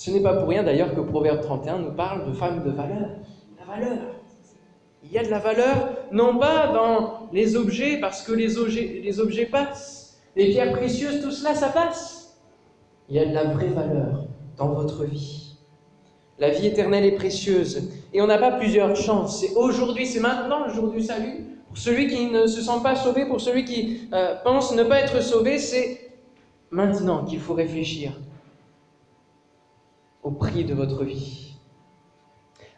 Ce 0.00 0.10
n'est 0.10 0.22
pas 0.22 0.32
pour 0.32 0.48
rien 0.48 0.62
d'ailleurs 0.62 0.94
que 0.94 1.00
Proverbe 1.02 1.42
31 1.42 1.78
nous 1.80 1.92
parle 1.92 2.26
de 2.26 2.32
femmes 2.32 2.64
de 2.64 2.70
valeur. 2.70 3.10
La 3.58 3.66
valeur. 3.66 3.98
Il 5.04 5.12
y 5.12 5.18
a 5.18 5.22
de 5.22 5.28
la 5.28 5.40
valeur, 5.40 5.90
non 6.10 6.38
pas 6.38 6.68
dans 6.68 7.28
les 7.34 7.54
objets, 7.54 7.98
parce 8.00 8.22
que 8.22 8.32
les 8.32 8.56
objets, 8.56 9.02
les 9.04 9.20
objets 9.20 9.44
passent. 9.44 10.18
Les 10.36 10.48
pierres 10.52 10.72
précieuses, 10.72 11.20
tout 11.20 11.30
cela, 11.30 11.54
ça 11.54 11.68
passe. 11.68 12.38
Il 13.10 13.16
y 13.16 13.18
a 13.18 13.26
de 13.26 13.34
la 13.34 13.44
vraie 13.44 13.66
valeur 13.66 14.24
dans 14.56 14.68
votre 14.68 15.04
vie. 15.04 15.58
La 16.38 16.48
vie 16.48 16.68
éternelle 16.68 17.04
est 17.04 17.16
précieuse. 17.16 17.90
Et 18.14 18.22
on 18.22 18.26
n'a 18.26 18.38
pas 18.38 18.52
plusieurs 18.52 18.96
chances. 18.96 19.38
C'est 19.38 19.54
aujourd'hui, 19.54 20.06
c'est 20.06 20.20
maintenant 20.20 20.64
le 20.66 20.72
jour 20.72 20.88
du 20.88 21.02
salut. 21.02 21.58
Pour 21.68 21.76
celui 21.76 22.06
qui 22.06 22.30
ne 22.30 22.46
se 22.46 22.62
sent 22.62 22.80
pas 22.82 22.96
sauvé, 22.96 23.26
pour 23.26 23.42
celui 23.42 23.66
qui 23.66 24.08
euh, 24.14 24.36
pense 24.44 24.74
ne 24.74 24.82
pas 24.82 25.00
être 25.00 25.22
sauvé, 25.22 25.58
c'est 25.58 26.10
maintenant 26.70 27.26
qu'il 27.26 27.38
faut 27.38 27.52
réfléchir 27.52 28.12
au 30.22 30.30
prix 30.30 30.64
de 30.64 30.74
votre 30.74 31.04
vie. 31.04 31.54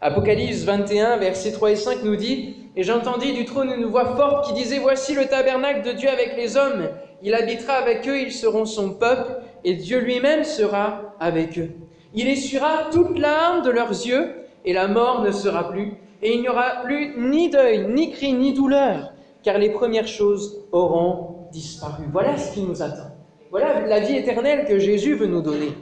Apocalypse 0.01 0.65
21, 0.65 1.19
versets 1.19 1.53
3 1.53 1.71
et 1.71 1.77
5 1.77 2.03
nous 2.03 2.17
dit 2.17 2.57
Et 2.77 2.83
j'entendis 2.83 3.33
du 3.33 3.45
trône 3.45 3.71
une 3.71 3.85
voix 3.85 4.17
forte 4.17 4.47
qui 4.47 4.53
disait 4.53 4.79
Voici 4.79 5.15
le 5.15 5.27
tabernacle 5.27 5.87
de 5.87 5.93
Dieu 5.93 6.09
avec 6.09 6.37
les 6.37 6.57
hommes. 6.57 6.89
Il 7.23 7.35
habitera 7.35 7.75
avec 7.75 8.09
eux, 8.09 8.19
ils 8.19 8.33
seront 8.33 8.65
son 8.65 8.95
peuple, 8.95 9.37
et 9.65 9.75
Dieu 9.75 10.01
lui-même 10.01 10.43
sera 10.43 11.15
avec 11.21 11.57
eux. 11.59 11.71
Il 12.15 12.29
essuiera 12.29 12.91
toute 12.91 13.17
larme 13.19 13.63
de 13.63 13.71
leurs 13.71 13.91
yeux, 13.91 14.33
et 14.65 14.73
la 14.73 14.89
mort 14.89 15.23
ne 15.23 15.31
sera 15.31 15.71
plus, 15.71 15.95
et 16.21 16.35
il 16.35 16.41
n'y 16.41 16.49
aura 16.49 16.83
plus 16.83 17.15
ni 17.17 17.49
deuil, 17.49 17.87
ni 17.89 18.11
cri, 18.11 18.33
ni 18.33 18.53
douleur, 18.53 19.13
car 19.43 19.59
les 19.59 19.71
premières 19.71 20.09
choses 20.09 20.65
auront 20.73 21.47
disparu. 21.53 22.05
Voilà 22.13 22.37
ce 22.37 22.55
qui 22.55 22.63
nous 22.63 22.83
attend. 22.83 23.11
Voilà 23.51 23.87
la 23.87 24.01
vie 24.01 24.17
éternelle 24.17 24.67
que 24.67 24.79
Jésus 24.79 25.15
veut 25.15 25.27
nous 25.27 25.43
donner. 25.43 25.73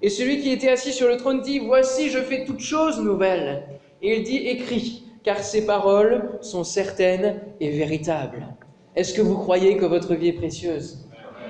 Et 0.00 0.10
celui 0.10 0.40
qui 0.40 0.50
était 0.50 0.70
assis 0.70 0.92
sur 0.92 1.08
le 1.08 1.16
trône 1.16 1.40
dit, 1.40 1.58
Voici, 1.58 2.10
je 2.10 2.18
fais 2.18 2.44
toutes 2.44 2.60
choses 2.60 3.00
nouvelles. 3.00 3.64
Et 4.00 4.16
il 4.16 4.22
dit, 4.22 4.36
Écris, 4.36 5.04
car 5.24 5.38
ces 5.38 5.66
paroles 5.66 6.38
sont 6.40 6.64
certaines 6.64 7.40
et 7.60 7.70
véritables. 7.70 8.46
Est-ce 8.94 9.12
que 9.12 9.22
vous 9.22 9.36
croyez 9.36 9.76
que 9.76 9.84
votre 9.84 10.14
vie 10.14 10.28
est 10.28 10.32
précieuse? 10.32 11.08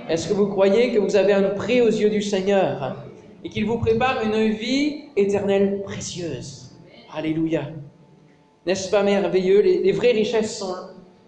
Est-ce 0.09 0.28
que 0.28 0.33
vous 0.33 0.47
croyez 0.47 0.93
que 0.93 0.99
vous 0.99 1.17
avez 1.17 1.35
un 1.35 1.50
prix 1.50 1.83
aux 1.83 1.90
yeux 1.90 2.09
du 2.09 2.23
Seigneur 2.23 2.97
et 3.45 3.50
qu'il 3.50 3.67
vous 3.67 3.78
prépare 3.78 4.23
une 4.23 4.49
vie 4.49 5.05
éternelle 5.17 5.83
précieuse? 5.83 6.76
Alléluia. 7.14 7.71
N'est-ce 8.67 8.90
pas 8.90 9.02
merveilleux? 9.02 9.61
Les, 9.61 9.93
vraies 9.93 10.12
richesses, 10.12 10.59
sont, 10.59 10.75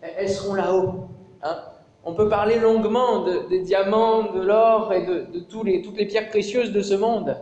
elles 0.02 0.28
seront 0.30 0.54
là-haut. 0.54 1.08
Hein 1.42 1.58
on 2.04 2.14
peut 2.14 2.28
parler 2.28 2.58
longuement 2.58 3.26
des 3.48 3.60
diamants, 3.60 4.32
de 4.32 4.40
l'or 4.40 4.92
et 4.92 5.04
de, 5.04 5.40
toutes 5.40 5.66
les 5.66 6.06
pierres 6.06 6.28
précieuses 6.28 6.72
de 6.72 6.80
ce 6.80 6.94
monde. 6.94 7.36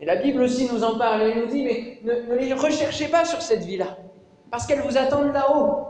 Et 0.00 0.06
la 0.06 0.16
Bible 0.16 0.42
aussi 0.42 0.68
nous 0.72 0.82
en 0.82 0.98
parle. 0.98 1.22
Elle 1.22 1.40
nous 1.40 1.46
dit, 1.46 1.62
mais 1.62 1.98
ne, 2.04 2.36
les 2.36 2.52
recherchez 2.52 3.06
pas 3.06 3.24
sur 3.24 3.42
cette 3.42 3.64
vie-là, 3.64 3.98
parce 4.50 4.66
qu'elles 4.66 4.80
vous 4.80 4.96
attendent 4.96 5.32
là-haut. 5.32 5.86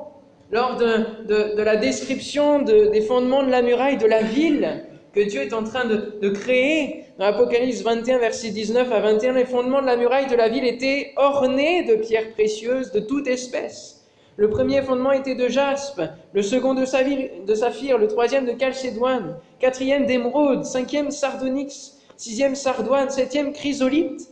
Lors 0.51 0.77
de, 0.77 1.63
la 1.63 1.77
description 1.77 2.61
des 2.63 3.01
fondements 3.03 3.45
de 3.45 3.51
la 3.51 3.63
muraille 3.63 3.99
de 3.99 4.07
la 4.07 4.23
ville 4.23 4.85
que 5.13 5.21
Dieu 5.21 5.43
est 5.43 5.53
en 5.53 5.65
train 5.65 5.85
de, 5.85 6.29
créer, 6.31 7.05
dans 7.19 7.27
Apocalypse 7.27 7.83
21, 7.83 8.19
verset 8.19 8.51
19 8.51 8.93
à 8.93 9.01
21, 9.01 9.33
les 9.33 9.45
fondements 9.45 9.81
de 9.81 9.87
la 9.87 9.97
muraille 9.97 10.27
de 10.27 10.37
la 10.37 10.49
ville 10.49 10.65
étaient 10.65 11.13
ornés 11.17 11.85
de 11.85 11.97
pierres 11.97 12.33
précieuses 12.33 12.93
de 12.93 13.01
toute 13.01 13.27
espèce. 13.27 14.00
Le 14.41 14.49
premier 14.49 14.81
fondement 14.81 15.13
était 15.13 15.35
de 15.35 15.49
jaspe, 15.49 16.01
le 16.33 16.41
second 16.41 16.73
de, 16.73 16.87
saphir, 16.87 17.99
le 17.99 18.07
troisième 18.09 18.47
de 18.47 18.53
calcédoine, 18.53 19.37
quatrième 19.59 20.07
d'émeraude, 20.07 20.65
cinquième 20.65 21.11
sardonyx, 21.11 21.99
sixième 22.17 22.55
sardoine, 22.55 23.11
septième 23.11 23.53
chrysolite, 23.53 24.31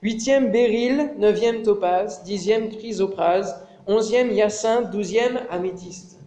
huitième 0.00 0.52
béryl, 0.52 1.10
neuvième 1.18 1.62
topaze, 1.62 2.22
dixième 2.22 2.68
chrysoprase, 2.68 3.66
onzième 3.88 4.30
hyacinthe, 4.30 4.92
douzième 4.92 5.40
améthyste. 5.50 6.20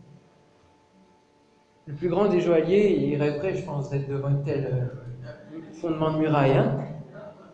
Le 1.85 1.93
plus 1.93 2.09
grand 2.09 2.25
des 2.25 2.41
joailliers, 2.41 2.97
il 2.99 3.15
rêverait, 3.15 3.55
je 3.55 3.63
pense, 3.63 3.89
d'être 3.89 4.09
devant 4.09 4.35
tel 4.43 4.91
euh, 4.93 5.59
fondement 5.79 6.11
de 6.11 6.17
muraille. 6.17 6.57
Hein 6.57 6.79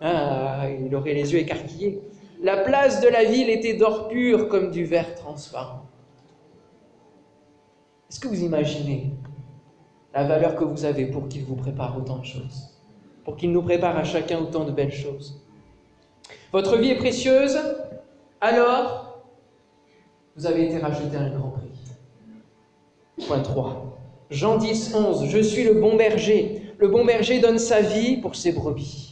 ah, 0.02 0.66
il 0.72 0.96
aurait 0.96 1.14
les 1.14 1.34
yeux 1.34 1.40
écarquillés. 1.40 2.02
La 2.42 2.58
place 2.58 3.02
de 3.02 3.08
la 3.08 3.24
ville 3.24 3.50
était 3.50 3.74
d'or 3.74 4.08
pur 4.10 4.48
comme 4.48 4.70
du 4.70 4.86
verre 4.86 5.16
transparent. 5.16 5.86
Est-ce 8.10 8.20
que 8.20 8.28
vous 8.28 8.44
imaginez 8.44 9.12
la 10.14 10.24
valeur 10.24 10.56
que 10.56 10.64
vous 10.64 10.86
avez 10.86 11.06
pour 11.06 11.28
qu'il 11.28 11.44
vous 11.46 11.56
prépare 11.56 11.98
autant 11.98 12.18
de 12.18 12.26
choses 12.26 12.80
Pour 13.24 13.36
qu'il 13.36 13.52
nous 13.52 13.62
prépare 13.62 13.98
à 13.98 14.04
chacun 14.04 14.40
autant 14.40 14.66
de 14.66 14.72
belles 14.72 14.94
choses? 14.94 15.42
Votre 16.54 16.78
vie 16.78 16.92
est 16.92 16.98
précieuse, 16.98 17.58
alors 18.40 19.24
vous 20.36 20.46
avez 20.46 20.66
été 20.66 20.78
racheté 20.78 21.18
à 21.18 21.22
un 21.22 21.30
grand 21.30 21.50
prix. 21.50 23.26
Point 23.26 23.42
3. 23.42 23.98
Jean 24.30 24.58
10, 24.58 24.94
11. 24.94 25.26
Je 25.30 25.40
suis 25.40 25.64
le 25.64 25.74
bon 25.74 25.96
berger. 25.96 26.62
Le 26.78 26.88
bon 26.88 27.04
berger 27.04 27.40
donne 27.40 27.58
sa 27.58 27.82
vie 27.82 28.18
pour 28.18 28.36
ses 28.36 28.52
brebis. 28.52 29.07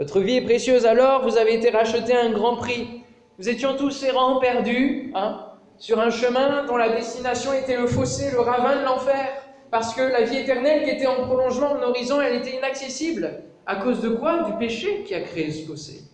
Votre 0.00 0.20
vie 0.20 0.36
est 0.36 0.44
précieuse 0.44 0.86
alors, 0.86 1.28
vous 1.28 1.36
avez 1.36 1.54
été 1.54 1.68
racheté 1.68 2.16
à 2.16 2.22
un 2.24 2.30
grand 2.30 2.56
prix. 2.56 3.02
Nous 3.38 3.50
étions 3.50 3.76
tous 3.76 4.02
errants, 4.02 4.40
perdus, 4.40 5.12
hein, 5.14 5.44
sur 5.76 6.00
un 6.00 6.08
chemin 6.08 6.64
dont 6.64 6.78
la 6.78 6.88
destination 6.88 7.52
était 7.52 7.76
le 7.76 7.86
fossé, 7.86 8.30
le 8.30 8.40
ravin 8.40 8.80
de 8.80 8.84
l'enfer, 8.86 9.28
parce 9.70 9.92
que 9.94 10.00
la 10.00 10.22
vie 10.22 10.38
éternelle 10.38 10.84
qui 10.84 10.90
était 10.90 11.06
en 11.06 11.26
prolongement 11.26 11.74
de 11.74 11.82
horizon, 11.82 12.18
elle 12.18 12.36
était 12.36 12.56
inaccessible. 12.56 13.42
À 13.66 13.76
cause 13.76 14.00
de 14.00 14.08
quoi? 14.08 14.44
Du 14.44 14.54
péché 14.54 15.04
qui 15.04 15.14
a 15.14 15.20
créé 15.20 15.50
ce 15.50 15.66
fossé. 15.66 16.04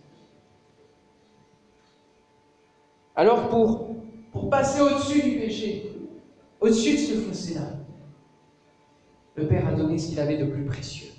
Alors 3.15 3.47
pour, 3.47 3.95
pour 4.33 4.49
passer 4.49 4.81
au-dessus 4.81 5.21
du 5.21 5.37
péché, 5.37 5.93
au-dessus 6.59 6.91
de 6.91 6.97
ce 6.97 7.13
fossé-là, 7.13 7.69
le 9.35 9.47
Père 9.47 9.65
a 9.65 9.71
donné 9.71 9.97
ce 9.97 10.09
qu'il 10.09 10.19
avait 10.19 10.37
de 10.37 10.45
plus 10.45 10.65
précieux. 10.65 11.16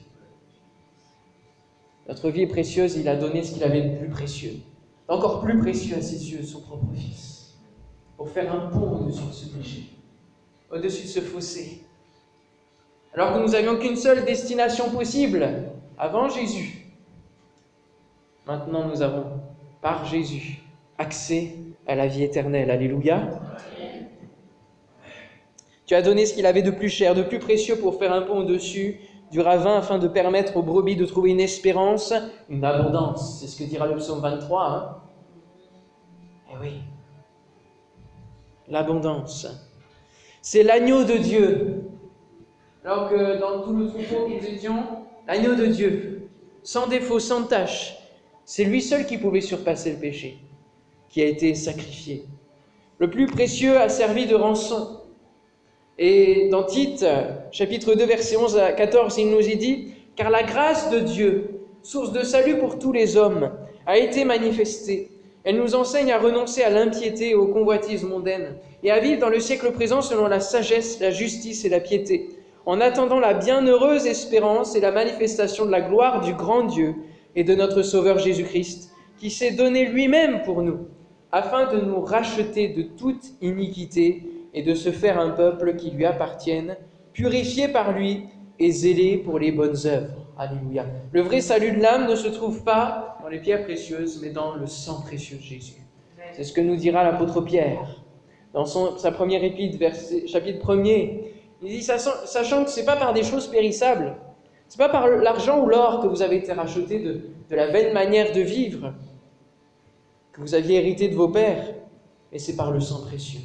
Notre 2.08 2.30
vie 2.30 2.42
est 2.42 2.46
précieuse, 2.46 2.96
il 2.96 3.06
a 3.06 3.16
donné 3.16 3.42
ce 3.42 3.52
qu'il 3.52 3.62
avait 3.62 3.82
de 3.82 3.98
plus 3.98 4.08
précieux. 4.08 4.54
Encore 5.08 5.42
plus 5.42 5.58
précieux 5.58 5.96
à 5.96 6.00
ses 6.00 6.32
yeux, 6.32 6.42
son 6.42 6.62
propre 6.62 6.86
Fils. 6.94 7.54
Pour 8.16 8.30
faire 8.30 8.52
un 8.52 8.70
pont 8.70 9.00
au-dessus 9.00 9.26
de 9.26 9.32
ce 9.32 9.46
péché, 9.48 9.82
au-dessus 10.72 11.02
de 11.04 11.08
ce 11.08 11.20
fossé. 11.20 11.82
Alors 13.14 13.34
que 13.34 13.38
nous 13.38 13.52
n'avions 13.52 13.78
qu'une 13.78 13.96
seule 13.96 14.24
destination 14.24 14.90
possible, 14.90 15.46
avant 15.98 16.28
Jésus. 16.28 16.86
Maintenant 18.46 18.88
nous 18.88 19.02
avons, 19.02 19.26
par 19.82 20.06
Jésus, 20.06 20.62
accès 20.96 21.56
à 21.86 21.94
la 21.94 22.06
vie 22.06 22.24
éternelle. 22.24 22.70
Alléluia. 22.70 23.40
Tu 25.86 25.94
as 25.94 26.02
donné 26.02 26.26
ce 26.26 26.34
qu'il 26.34 26.46
avait 26.46 26.62
de 26.62 26.70
plus 26.70 26.88
cher, 26.88 27.14
de 27.14 27.22
plus 27.22 27.38
précieux 27.38 27.76
pour 27.76 27.98
faire 27.98 28.12
un 28.12 28.22
pont 28.22 28.38
au-dessus 28.38 29.00
du 29.30 29.40
ravin 29.40 29.78
afin 29.78 29.98
de 29.98 30.08
permettre 30.08 30.56
aux 30.56 30.62
brebis 30.62 30.96
de 30.96 31.04
trouver 31.04 31.30
une 31.30 31.40
espérance, 31.40 32.14
une 32.48 32.64
abondance. 32.64 33.40
C'est 33.40 33.46
ce 33.46 33.58
que 33.58 33.64
dira 33.68 33.86
le 33.86 33.96
psaume 33.96 34.20
23. 34.20 34.64
Hein 34.64 34.96
eh 36.50 36.54
oui, 36.60 36.72
l'abondance. 38.68 39.46
C'est 40.40 40.62
l'agneau 40.62 41.04
de 41.04 41.16
Dieu. 41.18 41.82
Alors 42.84 43.10
que 43.10 43.38
dans 43.38 43.62
tout 43.62 43.74
le 43.74 43.88
troupeau 43.88 44.28
nous 44.28 44.46
étions, 44.46 44.82
l'agneau 45.26 45.54
de 45.54 45.66
Dieu, 45.66 46.30
sans 46.62 46.86
défaut, 46.86 47.18
sans 47.18 47.44
tache, 47.44 47.98
c'est 48.44 48.64
lui 48.64 48.80
seul 48.80 49.04
qui 49.04 49.18
pouvait 49.18 49.42
surpasser 49.42 49.92
le 49.92 49.98
péché, 49.98 50.38
qui 51.10 51.20
a 51.20 51.26
été 51.26 51.54
sacrifié. 51.54 52.24
Le 52.98 53.10
plus 53.10 53.26
précieux 53.26 53.78
a 53.78 53.88
servi 53.88 54.26
de 54.26 54.34
rançon. 54.34 54.97
Et 56.00 56.48
dans 56.48 56.62
Tite, 56.62 57.04
chapitre 57.50 57.94
2, 57.94 58.04
verset 58.04 58.36
11 58.36 58.56
à 58.56 58.70
14, 58.70 59.18
il 59.18 59.30
nous 59.30 59.40
y 59.40 59.56
dit 59.56 59.88
Car 60.14 60.30
la 60.30 60.44
grâce 60.44 60.90
de 60.90 61.00
Dieu, 61.00 61.62
source 61.82 62.12
de 62.12 62.22
salut 62.22 62.58
pour 62.58 62.78
tous 62.78 62.92
les 62.92 63.16
hommes, 63.16 63.50
a 63.84 63.98
été 63.98 64.24
manifestée. 64.24 65.10
Elle 65.42 65.56
nous 65.56 65.74
enseigne 65.74 66.12
à 66.12 66.18
renoncer 66.18 66.62
à 66.62 66.70
l'impiété 66.70 67.30
et 67.30 67.34
aux 67.34 67.48
convoitises 67.48 68.04
mondaines, 68.04 68.58
et 68.84 68.92
à 68.92 69.00
vivre 69.00 69.20
dans 69.20 69.28
le 69.28 69.40
siècle 69.40 69.72
présent 69.72 70.00
selon 70.00 70.28
la 70.28 70.38
sagesse, 70.38 71.00
la 71.00 71.10
justice 71.10 71.64
et 71.64 71.68
la 71.68 71.80
piété, 71.80 72.28
en 72.64 72.80
attendant 72.80 73.18
la 73.18 73.34
bienheureuse 73.34 74.06
espérance 74.06 74.76
et 74.76 74.80
la 74.80 74.92
manifestation 74.92 75.66
de 75.66 75.72
la 75.72 75.80
gloire 75.80 76.20
du 76.20 76.32
grand 76.32 76.62
Dieu 76.62 76.94
et 77.34 77.42
de 77.42 77.56
notre 77.56 77.82
Sauveur 77.82 78.20
Jésus-Christ, 78.20 78.92
qui 79.18 79.30
s'est 79.30 79.52
donné 79.52 79.86
lui-même 79.86 80.42
pour 80.42 80.62
nous, 80.62 80.78
afin 81.32 81.72
de 81.72 81.80
nous 81.80 82.00
racheter 82.02 82.68
de 82.68 82.82
toute 82.82 83.24
iniquité 83.40 84.22
et 84.58 84.62
de 84.62 84.74
se 84.74 84.90
faire 84.90 85.20
un 85.20 85.30
peuple 85.30 85.76
qui 85.76 85.92
lui 85.92 86.04
appartienne, 86.04 86.76
purifié 87.12 87.68
par 87.68 87.92
lui 87.92 88.24
et 88.58 88.72
zélé 88.72 89.16
pour 89.16 89.38
les 89.38 89.52
bonnes 89.52 89.76
œuvres. 89.86 90.26
Alléluia. 90.36 90.84
Le 91.12 91.20
vrai 91.20 91.40
salut 91.40 91.70
de 91.70 91.80
l'âme 91.80 92.10
ne 92.10 92.16
se 92.16 92.26
trouve 92.26 92.64
pas 92.64 93.18
dans 93.22 93.28
les 93.28 93.38
pierres 93.38 93.62
précieuses, 93.62 94.20
mais 94.20 94.30
dans 94.30 94.56
le 94.56 94.66
sang 94.66 95.02
précieux 95.02 95.36
de 95.36 95.42
Jésus. 95.42 95.80
C'est 96.32 96.42
ce 96.42 96.52
que 96.52 96.60
nous 96.60 96.74
dira 96.74 97.04
l'apôtre 97.04 97.40
Pierre 97.40 98.02
dans 98.52 98.64
sa 98.64 99.12
première 99.12 99.44
épître, 99.44 99.78
chapitre 100.26 100.74
1er. 100.74 101.20
Il 101.62 101.68
dit, 101.68 101.82
sachant 101.82 102.64
que 102.64 102.70
ce 102.70 102.80
n'est 102.80 102.86
pas 102.86 102.96
par 102.96 103.12
des 103.12 103.22
choses 103.22 103.46
périssables, 103.46 104.16
ce 104.68 104.76
n'est 104.76 104.84
pas 104.84 104.90
par 104.90 105.06
l'argent 105.06 105.60
ou 105.62 105.68
l'or 105.68 106.00
que 106.00 106.08
vous 106.08 106.20
avez 106.20 106.38
été 106.38 106.52
rachetés 106.52 106.98
de, 106.98 107.20
de 107.48 107.54
la 107.54 107.68
vaine 107.68 107.94
manière 107.94 108.32
de 108.32 108.40
vivre 108.40 108.92
que 110.32 110.40
vous 110.40 110.56
aviez 110.56 110.78
hérité 110.78 111.06
de 111.06 111.14
vos 111.14 111.28
pères, 111.28 111.74
mais 112.32 112.40
c'est 112.40 112.56
par 112.56 112.72
le 112.72 112.80
sang 112.80 113.02
précieux 113.06 113.40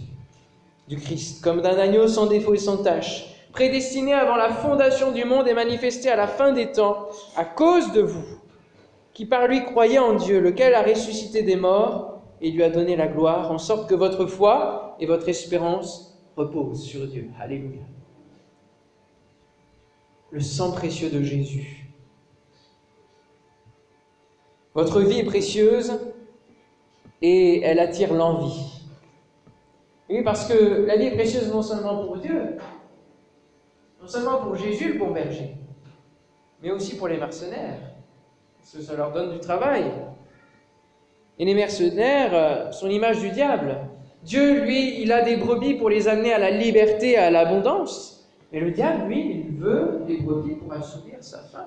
Christ, 0.96 1.44
comme 1.44 1.62
d'un 1.62 1.78
agneau 1.78 2.08
sans 2.08 2.28
défaut 2.28 2.54
et 2.54 2.60
sans 2.60 2.78
tache, 2.78 3.34
prédestiné 3.52 4.14
avant 4.14 4.36
la 4.36 4.50
fondation 4.50 5.12
du 5.12 5.26
monde 5.26 5.48
et 5.48 5.54
manifesté 5.54 6.10
à 6.10 6.16
la 6.16 6.28
fin 6.28 6.52
des 6.52 6.72
temps 6.72 7.08
à 7.36 7.46
cause 7.46 7.92
de 7.92 8.02
vous, 8.02 8.26
qui 9.14 9.26
par 9.26 9.48
lui 9.48 9.64
croyait 9.64 10.00
en 10.00 10.14
Dieu, 10.14 10.40
lequel 10.40 10.74
a 10.74 10.82
ressuscité 10.82 11.44
des 11.44 11.56
morts 11.56 12.22
et 12.42 12.52
lui 12.52 12.64
a 12.64 12.70
donné 12.70 12.96
la 12.96 13.08
gloire, 13.08 13.52
en 13.52 13.58
sorte 13.58 13.90
que 13.90 13.96
votre 13.96 14.26
foi 14.26 14.96
et 15.00 15.06
votre 15.06 15.30
espérance 15.30 16.20
reposent 16.36 16.84
sur 16.84 17.08
Dieu. 17.08 17.30
Alléluia. 17.40 17.84
Le 20.32 20.40
sang 20.40 20.72
précieux 20.72 21.10
de 21.10 21.22
Jésus. 21.22 21.88
Votre 24.74 25.02
vie 25.02 25.20
est 25.20 25.26
précieuse 25.26 26.00
et 27.22 27.62
elle 27.62 27.78
attire 27.78 28.14
l'envie. 28.14 28.83
Oui, 30.14 30.22
parce 30.22 30.48
que 30.48 30.86
la 30.86 30.96
vie 30.96 31.08
est 31.08 31.16
précieuse 31.16 31.52
non 31.52 31.64
seulement 31.64 32.06
pour 32.06 32.18
Dieu, 32.18 32.58
non 34.00 34.08
seulement 34.08 34.38
pour 34.38 34.56
Jésus, 34.56 34.94
le 34.94 35.00
bon 35.00 35.10
berger, 35.10 35.56
mais 36.62 36.70
aussi 36.70 36.98
pour 36.98 37.08
les 37.08 37.18
mercenaires, 37.18 37.80
parce 38.60 38.74
que 38.74 38.82
ça 38.84 38.96
leur 38.96 39.12
donne 39.12 39.34
du 39.34 39.40
travail. 39.40 39.86
Et 41.40 41.46
les 41.46 41.56
mercenaires 41.56 42.30
euh, 42.32 42.72
sont 42.72 42.86
l'image 42.86 43.22
du 43.22 43.32
diable. 43.32 43.76
Dieu, 44.22 44.62
lui, 44.62 45.02
il 45.02 45.12
a 45.12 45.24
des 45.24 45.36
brebis 45.36 45.74
pour 45.74 45.90
les 45.90 46.08
amener 46.08 46.32
à 46.32 46.38
la 46.38 46.52
liberté, 46.52 47.18
à 47.18 47.32
l'abondance. 47.32 48.30
Mais 48.52 48.60
le 48.60 48.70
diable, 48.70 49.08
lui, 49.08 49.48
il 49.48 49.58
veut 49.58 50.04
des 50.06 50.18
brebis 50.18 50.58
pour 50.58 50.74
assouvir 50.74 51.16
sa 51.22 51.40
faim. 51.40 51.66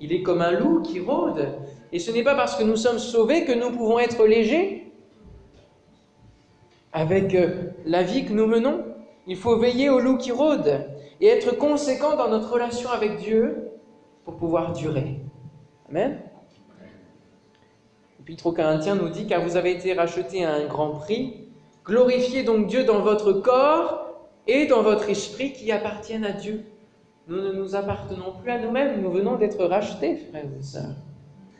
Il 0.00 0.12
est 0.12 0.22
comme 0.22 0.42
un 0.42 0.58
loup 0.58 0.82
qui 0.82 0.98
rôde. 0.98 1.46
Et 1.92 2.00
ce 2.00 2.10
n'est 2.10 2.24
pas 2.24 2.34
parce 2.34 2.56
que 2.56 2.64
nous 2.64 2.74
sommes 2.74 2.98
sauvés 2.98 3.44
que 3.44 3.52
nous 3.52 3.70
pouvons 3.70 4.00
être 4.00 4.26
légers 4.26 4.81
avec 6.92 7.34
euh, 7.34 7.70
la 7.84 8.02
vie 8.02 8.24
que 8.24 8.32
nous 8.32 8.46
menons. 8.46 8.84
Il 9.26 9.36
faut 9.36 9.56
veiller 9.56 9.88
au 9.88 10.00
loup 10.00 10.16
qui 10.16 10.32
rôde 10.32 10.86
et 11.20 11.28
être 11.28 11.56
conséquent 11.56 12.16
dans 12.16 12.28
notre 12.28 12.52
relation 12.52 12.90
avec 12.90 13.18
Dieu 13.18 13.70
pour 14.24 14.36
pouvoir 14.36 14.72
durer. 14.72 15.20
Amen. 15.88 16.18
L'Épître 18.18 18.46
aux 18.46 18.52
Corinthiens 18.52 18.96
nous 18.96 19.08
dit 19.08 19.26
Car 19.26 19.42
vous 19.42 19.56
avez 19.56 19.72
été 19.72 19.94
rachetés 19.94 20.44
à 20.44 20.54
un 20.54 20.66
grand 20.66 20.90
prix, 20.90 21.48
glorifiez 21.84 22.42
donc 22.42 22.66
Dieu 22.66 22.84
dans 22.84 23.00
votre 23.00 23.32
corps 23.32 24.02
et 24.46 24.66
dans 24.66 24.82
votre 24.82 25.08
esprit 25.08 25.52
qui 25.52 25.70
appartiennent 25.70 26.24
à 26.24 26.32
Dieu. 26.32 26.64
Nous 27.28 27.40
ne 27.40 27.52
nous 27.52 27.76
appartenons 27.76 28.32
plus 28.42 28.50
à 28.50 28.58
nous-mêmes, 28.58 29.00
nous 29.00 29.10
venons 29.10 29.36
d'être 29.36 29.64
rachetés, 29.64 30.16
frères 30.16 30.44
et 30.58 30.62
sœurs. 30.62 30.96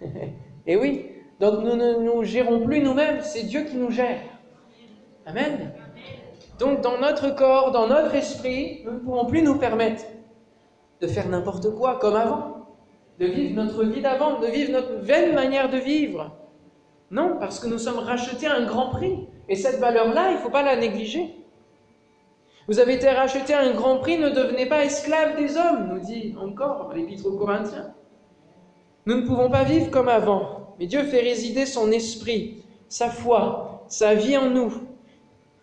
et 0.66 0.76
oui, 0.76 1.06
donc 1.38 1.62
nous 1.62 1.76
ne 1.76 2.00
nous 2.00 2.24
gérons 2.24 2.64
plus 2.64 2.80
nous-mêmes, 2.80 3.20
c'est 3.22 3.44
Dieu 3.44 3.62
qui 3.62 3.76
nous 3.76 3.90
gère. 3.90 4.18
Amen. 5.26 5.72
Donc 6.58 6.80
dans 6.80 6.98
notre 6.98 7.34
corps, 7.34 7.70
dans 7.70 7.86
notre 7.86 8.14
esprit, 8.14 8.82
nous 8.84 8.92
ne 8.92 8.98
pouvons 8.98 9.26
plus 9.26 9.42
nous 9.42 9.58
permettre 9.58 10.04
de 11.00 11.06
faire 11.06 11.28
n'importe 11.28 11.70
quoi 11.74 11.98
comme 11.98 12.16
avant, 12.16 12.68
de 13.18 13.26
vivre 13.26 13.62
notre 13.62 13.84
vie 13.84 14.00
d'avant, 14.00 14.40
de 14.40 14.46
vivre 14.46 14.72
notre 14.72 14.94
vaine 15.02 15.34
manière 15.34 15.68
de 15.68 15.78
vivre. 15.78 16.36
Non, 17.10 17.36
parce 17.38 17.60
que 17.60 17.66
nous 17.66 17.78
sommes 17.78 17.98
rachetés 17.98 18.46
à 18.46 18.54
un 18.54 18.64
grand 18.64 18.90
prix. 18.90 19.28
Et 19.48 19.54
cette 19.54 19.80
valeur-là, 19.80 20.30
il 20.30 20.36
ne 20.36 20.38
faut 20.38 20.50
pas 20.50 20.62
la 20.62 20.76
négliger. 20.76 21.36
Vous 22.68 22.78
avez 22.78 22.94
été 22.94 23.08
rachetés 23.10 23.54
à 23.54 23.60
un 23.60 23.72
grand 23.72 23.98
prix, 23.98 24.18
ne 24.18 24.30
devenez 24.30 24.66
pas 24.66 24.84
esclaves 24.84 25.36
des 25.36 25.56
hommes, 25.56 25.88
nous 25.92 25.98
dit 25.98 26.34
encore 26.40 26.92
l'Épître 26.94 27.26
aux 27.26 27.36
Corinthiens. 27.36 27.92
Nous 29.04 29.16
ne 29.16 29.26
pouvons 29.26 29.50
pas 29.50 29.64
vivre 29.64 29.90
comme 29.90 30.08
avant, 30.08 30.74
mais 30.78 30.86
Dieu 30.86 31.02
fait 31.02 31.20
résider 31.20 31.66
son 31.66 31.90
esprit, 31.90 32.62
sa 32.88 33.08
foi, 33.08 33.84
sa 33.88 34.14
vie 34.14 34.36
en 34.36 34.48
nous. 34.48 34.72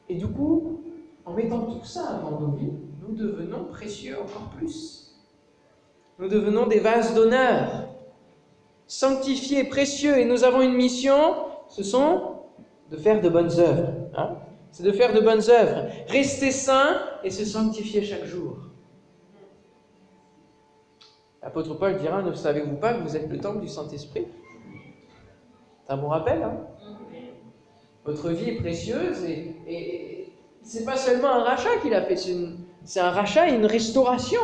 Et 0.09 0.15
du 0.15 0.27
coup, 0.27 0.81
en 1.23 1.33
mettant 1.33 1.61
tout 1.61 1.85
ça 1.85 2.17
avant 2.17 2.39
nos 2.39 2.51
vies, 2.51 2.73
nous 3.07 3.15
devenons 3.15 3.65
précieux 3.65 4.17
encore 4.19 4.49
plus. 4.57 5.15
Nous 6.17 6.27
devenons 6.27 6.67
des 6.67 6.79
vases 6.79 7.13
d'honneur, 7.13 7.87
sanctifiés, 8.87 9.63
précieux, 9.63 10.17
et 10.17 10.25
nous 10.25 10.43
avons 10.43 10.61
une 10.61 10.73
mission, 10.73 11.35
ce 11.67 11.83
sont 11.83 12.39
de 12.89 12.97
faire 12.97 13.21
de 13.21 13.29
bonnes 13.29 13.59
œuvres. 13.59 13.93
Hein. 14.15 14.35
C'est 14.71 14.83
de 14.83 14.91
faire 14.91 15.13
de 15.13 15.21
bonnes 15.21 15.49
œuvres, 15.49 15.89
rester 16.07 16.51
saint 16.51 16.97
et 17.23 17.29
se 17.29 17.45
sanctifier 17.45 18.03
chaque 18.03 18.25
jour. 18.25 18.57
L'apôtre 21.41 21.75
Paul 21.75 21.97
dira, 21.97 22.21
ne 22.21 22.33
savez-vous 22.33 22.75
pas 22.75 22.95
que 22.95 23.03
vous 23.03 23.15
êtes 23.15 23.29
le 23.29 23.39
temple 23.39 23.61
du 23.61 23.67
Saint-Esprit? 23.67 24.27
C'est 25.85 25.93
un 25.93 25.97
bon 25.97 26.09
rappel. 26.09 26.43
Hein? 26.43 26.57
Votre 28.05 28.29
vie 28.29 28.51
est 28.51 28.55
précieuse 28.55 29.23
et, 29.25 29.55
et, 29.67 30.33
c'est 30.63 30.85
pas 30.85 30.97
seulement 30.97 31.29
un 31.29 31.43
rachat 31.43 31.77
qu'il 31.81 31.93
a 31.93 32.01
fait, 32.01 32.15
c'est 32.83 32.99
un 32.99 33.09
rachat 33.09 33.49
et 33.49 33.55
une 33.55 33.65
restauration. 33.65 34.39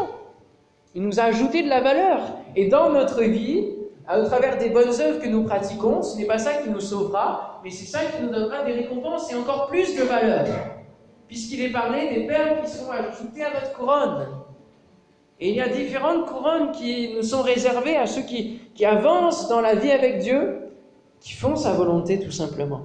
Il 0.93 1.03
nous 1.03 1.19
a 1.19 1.23
ajouté 1.23 1.61
de 1.61 1.69
la 1.69 1.81
valeur. 1.81 2.19
Et 2.55 2.67
dans 2.67 2.89
notre 2.89 3.21
vie, 3.21 3.75
à 4.07 4.21
travers 4.21 4.57
des 4.57 4.69
bonnes 4.69 5.01
œuvres 5.01 5.19
que 5.19 5.27
nous 5.27 5.43
pratiquons, 5.43 6.01
ce 6.01 6.17
n'est 6.17 6.25
pas 6.25 6.37
ça 6.37 6.53
qui 6.53 6.69
nous 6.69 6.79
sauvera, 6.79 7.59
mais 7.63 7.69
c'est 7.69 7.85
ça 7.85 7.99
qui 8.05 8.23
nous 8.23 8.29
donnera 8.29 8.63
des 8.63 8.71
récompenses 8.71 9.31
et 9.31 9.35
encore 9.35 9.67
plus 9.67 9.95
de 9.95 10.03
valeur. 10.03 10.45
Puisqu'il 11.27 11.61
est 11.61 11.71
parlé 11.71 12.13
des 12.13 12.27
perles 12.27 12.61
qui 12.63 12.71
sont 12.71 12.89
ajoutées 12.91 13.43
à 13.43 13.53
notre 13.53 13.73
couronne. 13.73 14.27
Et 15.39 15.49
il 15.49 15.55
y 15.55 15.61
a 15.61 15.67
différentes 15.67 16.25
couronnes 16.27 16.71
qui 16.71 17.13
nous 17.15 17.23
sont 17.23 17.41
réservées 17.41 17.97
à 17.97 18.05
ceux 18.05 18.21
qui 18.21 18.85
avancent 18.85 19.49
dans 19.49 19.59
la 19.59 19.75
vie 19.75 19.91
avec 19.91 20.19
Dieu, 20.19 20.69
qui 21.19 21.33
font 21.33 21.55
sa 21.55 21.73
volonté 21.73 22.19
tout 22.19 22.31
simplement. 22.31 22.81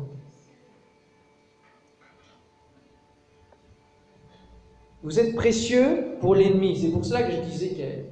Vous 5.03 5.19
êtes 5.19 5.35
précieux 5.35 6.17
pour 6.21 6.35
l'ennemi. 6.35 6.79
C'est 6.79 6.91
pour 6.91 7.05
cela 7.05 7.23
que 7.23 7.33
je 7.33 7.41
disais 7.41 7.69
que 7.69 8.05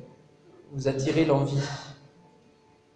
vous 0.73 0.89
attirez 0.89 1.25
l'envie. 1.25 1.61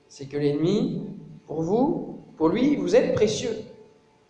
C'est 0.08 0.26
que 0.26 0.36
l'ennemi, 0.36 1.02
pour 1.46 1.62
vous, 1.62 2.20
pour 2.36 2.48
lui, 2.48 2.76
vous 2.76 2.96
êtes 2.96 3.14
précieux. 3.14 3.54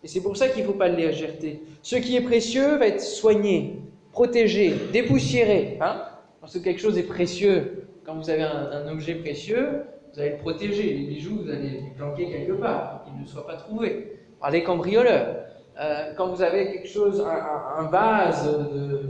Et 0.03 0.07
c'est 0.07 0.21
pour 0.21 0.35
ça 0.35 0.49
qu'il 0.49 0.63
ne 0.63 0.67
faut 0.67 0.73
pas 0.73 0.89
le 0.89 0.97
légèreté. 0.97 1.61
Ce 1.81 1.95
qui 1.95 2.15
est 2.17 2.21
précieux 2.21 2.75
va 2.77 2.87
être 2.87 3.01
soigné, 3.01 3.79
protégé, 4.11 4.73
dépoussiéré. 4.91 5.77
Hein 5.79 6.03
Parce 6.41 6.53
que 6.53 6.59
quelque 6.59 6.81
chose 6.81 6.97
est 6.97 7.03
précieux. 7.03 7.87
Quand 8.05 8.15
vous 8.15 8.29
avez 8.29 8.43
un, 8.43 8.91
objet 8.91 9.15
précieux, 9.15 9.83
vous 10.13 10.19
allez 10.19 10.31
le 10.31 10.37
protéger. 10.37 10.93
Les 10.93 11.05
bijoux, 11.05 11.43
vous 11.43 11.49
allez 11.49 11.69
les 11.69 11.93
planquer 11.95 12.29
quelque 12.29 12.51
part, 12.51 13.05
qu'ils 13.05 13.21
ne 13.21 13.25
soient 13.25 13.47
pas 13.47 13.55
trouvés 13.55 14.19
par 14.41 14.51
les 14.51 14.61
cambrioleurs. 14.61 15.45
Euh, 15.79 16.13
quand 16.15 16.27
vous 16.27 16.41
avez 16.41 16.71
quelque 16.71 16.87
chose, 16.87 17.21
un, 17.21 17.83
vase 17.87 18.45
de, 18.45 19.01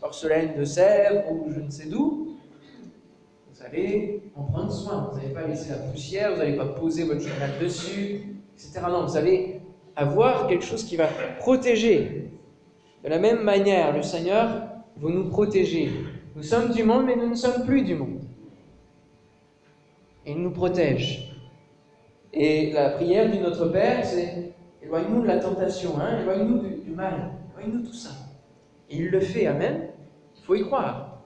porcelaine 0.00 0.54
de 0.58 0.64
Sèvres 0.64 1.30
ou 1.30 1.50
je 1.50 1.60
ne 1.60 1.70
sais 1.70 1.88
d'où, 1.88 2.36
vous 3.50 3.62
allez 3.64 4.22
en 4.36 4.42
prendre 4.42 4.72
soin. 4.72 5.08
Vous 5.10 5.18
n'allez 5.18 5.32
pas 5.32 5.46
laisser 5.46 5.70
la 5.70 5.76
poussière, 5.76 6.32
vous 6.32 6.38
n'allez 6.38 6.56
pas 6.56 6.66
poser 6.66 7.04
votre 7.04 7.20
journal 7.20 7.50
dessus, 7.60 8.36
etc. 8.54 8.82
Non, 8.90 9.06
vous 9.06 9.16
allez 9.16 9.60
avoir 9.96 10.46
quelque 10.46 10.64
chose 10.64 10.84
qui 10.84 10.96
va 10.96 11.06
protéger. 11.38 12.30
De 13.02 13.08
la 13.08 13.18
même 13.18 13.42
manière, 13.42 13.96
le 13.96 14.02
Seigneur 14.02 14.50
veut 14.96 15.10
nous 15.10 15.28
protéger. 15.28 15.90
Nous 16.36 16.42
sommes 16.42 16.70
du 16.70 16.82
monde, 16.82 17.06
mais 17.06 17.16
nous 17.16 17.28
ne 17.28 17.34
sommes 17.34 17.64
plus 17.64 17.82
du 17.82 17.94
monde. 17.94 18.20
Et 20.26 20.32
il 20.32 20.38
nous 20.42 20.50
protège. 20.50 21.34
Et 22.32 22.72
la 22.72 22.90
prière 22.90 23.30
du 23.30 23.38
Notre 23.38 23.66
Père, 23.66 24.04
c'est 24.04 24.52
Éloigne-nous 24.82 25.22
de 25.22 25.26
la 25.26 25.38
tentation, 25.38 25.98
hein, 26.00 26.20
éloigne-nous 26.20 26.58
du, 26.58 26.90
mal, 26.90 27.32
éloigne-nous 27.56 27.86
tout 27.86 27.92
ça. 27.92 28.10
Et 28.90 28.96
il 28.96 29.10
le 29.10 29.20
fait, 29.20 29.46
Amen. 29.46 29.88
Il 30.36 30.44
faut 30.44 30.54
y 30.54 30.62
croire. 30.62 31.18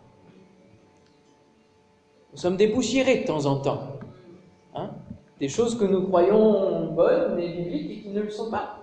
Nous 2.32 2.38
sommes 2.38 2.56
dépoussiérés 2.56 3.20
de 3.20 3.26
temps 3.26 3.46
en 3.46 3.56
temps. 3.56 3.98
Hein, 4.74 4.90
des 5.40 5.48
choses 5.48 5.78
que 5.78 5.84
nous 5.84 6.02
croyons 6.02 6.92
bonnes, 6.92 7.34
mais 7.34 7.48
bibliques, 7.48 7.90
et 7.90 8.02
qui 8.02 8.08
ne 8.10 8.20
le 8.20 8.30
sont 8.30 8.50
pas. 8.50 8.82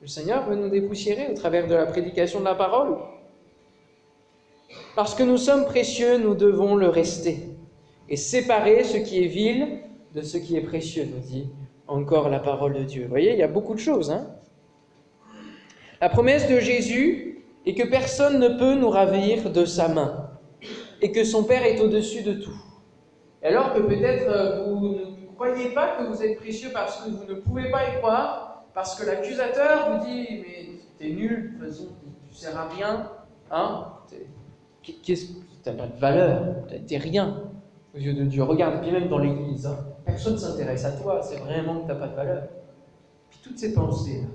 Le 0.00 0.06
Seigneur 0.06 0.46
veut 0.48 0.54
nous 0.54 0.68
dépoussiérer 0.68 1.28
au 1.30 1.34
travers 1.34 1.66
de 1.66 1.74
la 1.74 1.86
prédication 1.86 2.38
de 2.38 2.44
la 2.44 2.54
parole. 2.54 2.98
Parce 4.94 5.14
que 5.14 5.22
nous 5.22 5.38
sommes 5.38 5.64
précieux, 5.64 6.18
nous 6.18 6.34
devons 6.34 6.76
le 6.76 6.88
rester. 6.88 7.48
Et 8.08 8.16
séparer 8.16 8.84
ce 8.84 8.98
qui 8.98 9.24
est 9.24 9.28
vil 9.28 9.80
de 10.14 10.22
ce 10.22 10.36
qui 10.36 10.56
est 10.56 10.60
précieux, 10.60 11.08
nous 11.12 11.20
dit 11.20 11.48
encore 11.86 12.28
la 12.28 12.38
parole 12.40 12.74
de 12.74 12.84
Dieu. 12.84 13.04
Vous 13.04 13.10
voyez, 13.10 13.32
il 13.32 13.38
y 13.38 13.42
a 13.42 13.48
beaucoup 13.48 13.74
de 13.74 13.80
choses. 13.80 14.10
Hein 14.10 14.26
la 16.00 16.08
promesse 16.08 16.48
de 16.48 16.60
Jésus 16.60 17.44
est 17.66 17.74
que 17.74 17.86
personne 17.86 18.38
ne 18.38 18.48
peut 18.48 18.74
nous 18.74 18.90
ravir 18.90 19.50
de 19.50 19.64
sa 19.64 19.88
main 19.88 20.30
et 21.00 21.12
que 21.12 21.24
son 21.24 21.44
Père 21.44 21.64
est 21.64 21.80
au-dessus 21.80 22.22
de 22.22 22.34
tout. 22.34 22.60
Alors 23.42 23.72
que 23.74 23.80
peut-être 23.80 24.28
euh, 24.28 24.64
vous 24.64 24.88
ne 24.88 25.26
croyez 25.34 25.70
pas 25.70 25.96
que 25.96 26.04
vous 26.04 26.22
êtes 26.22 26.38
précieux 26.38 26.70
parce 26.72 27.00
que 27.00 27.10
vous 27.10 27.24
ne 27.26 27.34
pouvez 27.40 27.70
pas 27.70 27.88
y 27.88 27.98
croire, 27.98 28.64
parce 28.74 28.98
que 28.98 29.06
l'accusateur 29.06 29.90
vous 29.90 30.06
dit 30.06 30.42
Mais 30.42 30.68
t'es 30.98 31.10
nul, 31.10 31.54
de 31.58 31.64
toute 31.64 31.72
façon, 31.72 31.88
tu 32.30 32.34
sers 32.34 32.56
à 32.56 32.68
rien, 32.68 33.10
hein 33.50 33.88
T'as 35.62 35.72
pas 35.72 35.86
de 35.86 35.98
valeur, 35.98 36.66
t'es 36.86 36.98
rien 36.98 37.50
aux 37.94 37.98
yeux 37.98 38.14
de 38.14 38.24
Dieu. 38.24 38.42
Regarde, 38.42 38.82
bien 38.82 38.92
même 38.92 39.08
dans 39.08 39.18
l'Église, 39.18 39.66
hein. 39.66 39.78
personne 40.04 40.34
ne 40.34 40.38
s'intéresse 40.38 40.84
à 40.84 40.92
toi, 40.92 41.20
c'est 41.22 41.38
vraiment 41.38 41.80
que 41.80 41.82
tu 41.82 41.88
n'as 41.88 41.94
pas 41.94 42.08
de 42.08 42.14
valeur. 42.14 42.42
Puis 43.30 43.38
toutes 43.42 43.58
ces 43.58 43.72
pensées-là, 43.72 44.26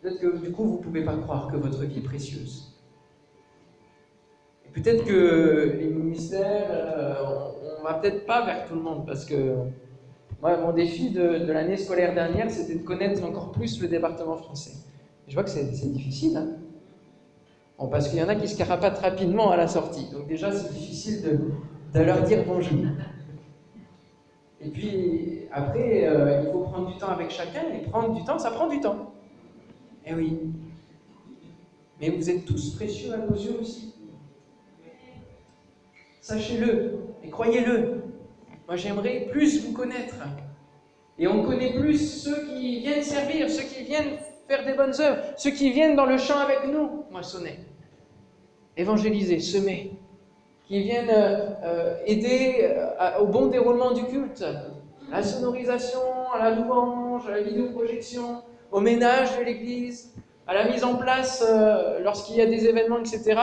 peut-être 0.00 0.20
que 0.20 0.36
du 0.36 0.52
coup, 0.52 0.64
vous 0.64 0.78
ne 0.78 0.82
pouvez 0.82 1.04
pas 1.04 1.16
croire 1.16 1.48
que 1.48 1.56
votre 1.56 1.82
vie 1.84 1.98
est 1.98 2.02
précieuse. 2.02 2.78
Et 4.66 4.80
peut-être 4.80 5.04
que 5.04 5.76
les 5.78 5.88
ministères 5.88 6.66
euh, 6.70 7.14
on 7.82 7.84
va 7.84 7.94
peut-être 7.94 8.26
pas 8.26 8.44
vers 8.44 8.66
tout 8.66 8.74
le 8.74 8.80
monde 8.80 9.04
parce 9.06 9.24
que 9.24 9.56
moi, 10.40 10.56
mon 10.56 10.72
défi 10.72 11.10
de, 11.10 11.52
l'année 11.52 11.76
scolaire 11.76 12.14
dernière, 12.14 12.50
c'était 12.50 12.76
de 12.76 12.84
connaître 12.84 13.24
encore 13.24 13.52
plus 13.52 13.80
le 13.80 13.88
département 13.88 14.36
français. 14.36 14.72
Je 15.28 15.34
vois 15.34 15.44
que 15.44 15.50
c'est 15.50 15.64
difficile. 15.92 16.36
Hein 16.36 16.48
parce 17.90 18.08
qu'il 18.08 18.18
y 18.18 18.22
en 18.22 18.28
a 18.28 18.36
qui 18.36 18.46
se 18.46 18.56
carapatent 18.56 18.98
rapidement 18.98 19.50
à 19.50 19.56
la 19.56 19.66
sortie. 19.66 20.08
Donc 20.12 20.28
déjà, 20.28 20.52
c'est 20.52 20.72
difficile 20.72 21.22
de, 21.22 21.38
de, 21.92 22.00
leur 22.00 22.22
dire 22.22 22.44
bonjour. 22.46 22.78
Et 24.60 24.68
puis 24.68 25.48
après, 25.50 26.06
euh, 26.06 26.42
il 26.42 26.52
faut 26.52 26.60
prendre 26.60 26.92
du 26.92 26.98
temps 26.98 27.08
avec 27.08 27.30
chacun. 27.30 27.62
Et 27.74 27.88
prendre 27.88 28.14
du 28.14 28.24
temps, 28.24 28.38
ça 28.38 28.50
prend 28.50 28.68
du 28.68 28.80
temps. 28.80 29.12
Eh 30.06 30.14
oui. 30.14 30.38
Mais 32.00 32.10
vous 32.10 32.28
êtes 32.30 32.44
tous 32.44 32.74
précieux 32.74 33.12
à 33.12 33.18
nos 33.18 33.34
yeux 33.34 33.58
aussi. 33.60 33.94
Sachez-le 36.20 36.98
et 37.22 37.30
croyez-le. 37.30 38.02
Moi, 38.66 38.76
j'aimerais 38.76 39.28
plus 39.30 39.64
vous 39.64 39.72
connaître. 39.72 40.16
Et 41.18 41.26
on 41.28 41.44
connaît 41.44 41.74
plus 41.74 41.98
ceux 41.98 42.46
qui 42.46 42.80
viennent 42.80 43.02
servir, 43.02 43.50
ceux 43.50 43.64
qui 43.64 43.84
viennent 43.84 44.16
faire 44.48 44.64
des 44.64 44.74
bonnes 44.74 44.98
œuvres, 45.00 45.22
ceux 45.36 45.50
qui 45.50 45.70
viennent 45.70 45.94
dans 45.94 46.06
le 46.06 46.18
champ 46.18 46.38
avec 46.38 46.66
nous, 46.72 47.04
moissonner, 47.10 47.58
évangéliser, 48.76 49.38
semer, 49.38 49.92
qui 50.66 50.80
viennent 50.80 51.10
euh, 51.10 51.50
euh, 51.64 51.96
aider 52.06 52.60
euh, 52.62 53.20
au 53.20 53.26
bon 53.26 53.46
déroulement 53.46 53.92
du 53.92 54.04
culte, 54.04 54.42
à 55.10 55.16
la 55.16 55.22
sonorisation, 55.22 56.00
à 56.34 56.38
la 56.38 56.54
louange, 56.54 57.26
à 57.28 57.32
la 57.32 57.42
vidéoprojection, 57.42 58.42
au 58.70 58.80
ménage 58.80 59.38
de 59.38 59.44
l'église, 59.44 60.14
à 60.46 60.54
la 60.54 60.68
mise 60.68 60.82
en 60.84 60.96
place 60.96 61.44
lorsqu'il 62.02 62.36
y 62.36 62.40
a 62.40 62.46
des 62.46 62.66
événements, 62.66 62.98
etc. 62.98 63.38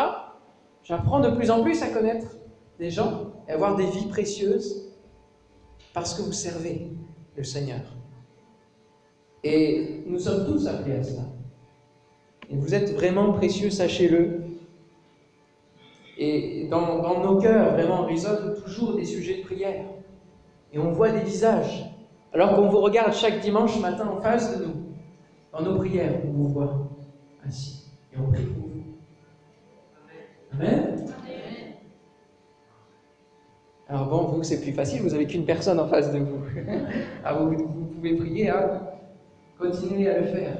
J'apprends 0.83 1.19
de 1.19 1.29
plus 1.29 1.51
en 1.51 1.61
plus 1.61 1.83
à 1.83 1.87
connaître 1.87 2.27
des 2.79 2.89
gens 2.89 3.31
et 3.47 3.51
avoir 3.51 3.75
des 3.75 3.85
vies 3.85 4.07
précieuses 4.07 4.89
parce 5.93 6.15
que 6.15 6.23
vous 6.23 6.31
servez 6.31 6.87
le 7.35 7.43
Seigneur. 7.43 7.81
Et 9.43 10.03
nous 10.07 10.19
sommes 10.19 10.45
tous 10.45 10.67
appelés 10.67 10.95
à 10.95 11.03
cela. 11.03 11.23
Et 12.49 12.55
vous 12.55 12.73
êtes 12.73 12.93
vraiment 12.93 13.33
précieux, 13.33 13.69
sachez-le. 13.69 14.38
Et 16.21 16.67
dans, 16.69 17.23
nos 17.23 17.39
cœurs, 17.39 17.71
vraiment, 17.71 18.05
résonnent 18.05 18.53
toujours 18.61 18.95
des 18.95 19.05
sujets 19.05 19.37
de 19.37 19.43
prière. 19.43 19.85
Et 20.73 20.77
on 20.77 20.91
voit 20.91 21.11
des 21.11 21.21
visages. 21.21 21.85
Alors 22.33 22.55
qu'on 22.55 22.67
vous 22.67 22.81
regarde 22.81 23.13
chaque 23.13 23.39
dimanche 23.39 23.79
matin 23.79 24.05
en 24.05 24.21
face 24.21 24.59
de 24.59 24.65
nous, 24.65 24.73
dans 25.53 25.61
nos 25.61 25.77
prières, 25.77 26.13
on 26.27 26.31
vous 26.31 26.49
voit 26.49 26.89
ainsi. 27.47 27.85
Et 28.13 28.17
on 28.19 28.29
prie 28.31 28.43
pour 28.43 28.67
vous. 28.67 28.83
Amen. 30.53 31.05
Alors 33.87 34.07
bon, 34.07 34.23
vous, 34.23 34.43
c'est 34.43 34.61
plus 34.61 34.73
facile, 34.73 35.01
vous 35.01 35.09
n'avez 35.09 35.25
qu'une 35.25 35.45
personne 35.45 35.79
en 35.79 35.87
face 35.87 36.11
de 36.11 36.19
vous. 36.19 36.41
Alors 37.23 37.45
vous, 37.47 37.57
vous 37.57 37.85
pouvez 37.85 38.15
prier, 38.15 38.49
hein 38.49 38.81
continuez 39.57 40.09
à 40.09 40.19
le 40.21 40.27
faire. 40.27 40.57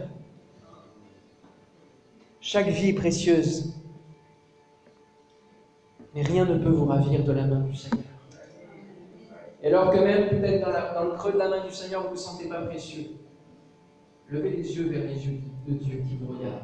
Chaque 2.41 2.67
vie 2.67 2.89
est 2.89 2.93
précieuse, 2.93 3.73
mais 6.19 6.25
rien 6.25 6.43
ne 6.45 6.57
peut 6.57 6.69
vous 6.69 6.85
ravir 6.85 7.23
de 7.23 7.31
la 7.31 7.45
main 7.45 7.61
du 7.61 7.75
Seigneur. 7.75 8.03
Et 9.63 9.67
alors 9.67 9.89
que 9.89 9.99
même 9.99 10.27
peut-être 10.27 10.69
dans, 10.93 11.05
le 11.05 11.11
creux 11.11 11.31
de 11.31 11.37
la 11.37 11.47
main 11.47 11.65
du 11.65 11.71
Seigneur, 11.71 12.01
vous 12.01 12.09
ne 12.09 12.13
vous 12.13 12.19
sentez 12.19 12.49
pas 12.49 12.61
précieux, 12.61 13.11
levez 14.27 14.49
les 14.49 14.77
yeux 14.77 14.89
vers 14.89 15.03
les 15.03 15.25
yeux 15.25 15.39
de 15.67 15.73
Dieu 15.73 16.01
qui 16.07 16.17
vous 16.17 16.33
regarde. 16.33 16.63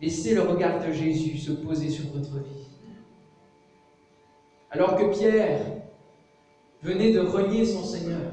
Laissez 0.00 0.34
le 0.34 0.42
regard 0.42 0.84
de 0.86 0.90
Jésus 0.90 1.36
se 1.36 1.52
poser 1.52 1.90
sur 1.90 2.06
votre 2.12 2.38
vie. 2.38 2.66
Alors 4.70 4.96
que 4.96 5.04
Pierre 5.12 5.60
venait 6.82 7.12
de 7.12 7.20
renier 7.20 7.64
son 7.64 7.84
Seigneur, 7.84 8.32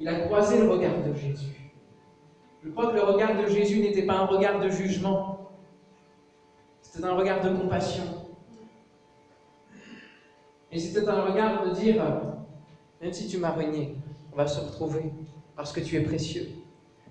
il 0.00 0.08
a 0.08 0.20
croisé 0.20 0.58
le 0.60 0.68
regard 0.68 1.02
de 1.04 1.14
Jésus. 1.14 1.72
Je 2.64 2.70
crois 2.70 2.90
que 2.90 2.96
le 2.96 3.02
regard 3.02 3.40
de 3.40 3.48
Jésus 3.48 3.80
n'était 3.80 4.04
pas 4.04 4.14
un 4.14 4.26
regard 4.26 4.60
de 4.60 4.68
jugement, 4.68 5.50
c'était 6.82 7.04
un 7.04 7.14
regard 7.14 7.40
de 7.40 7.56
compassion. 7.56 8.17
Et 10.70 10.78
c'était 10.78 11.08
un 11.08 11.22
regard 11.22 11.66
de 11.66 11.74
dire, 11.74 12.02
même 13.00 13.12
si 13.12 13.28
tu 13.28 13.38
m'as 13.38 13.52
renié, 13.52 13.96
on 14.32 14.36
va 14.36 14.46
se 14.46 14.60
retrouver, 14.60 15.12
parce 15.56 15.72
que 15.72 15.80
tu 15.80 15.96
es 15.96 16.00
précieux, 16.00 16.48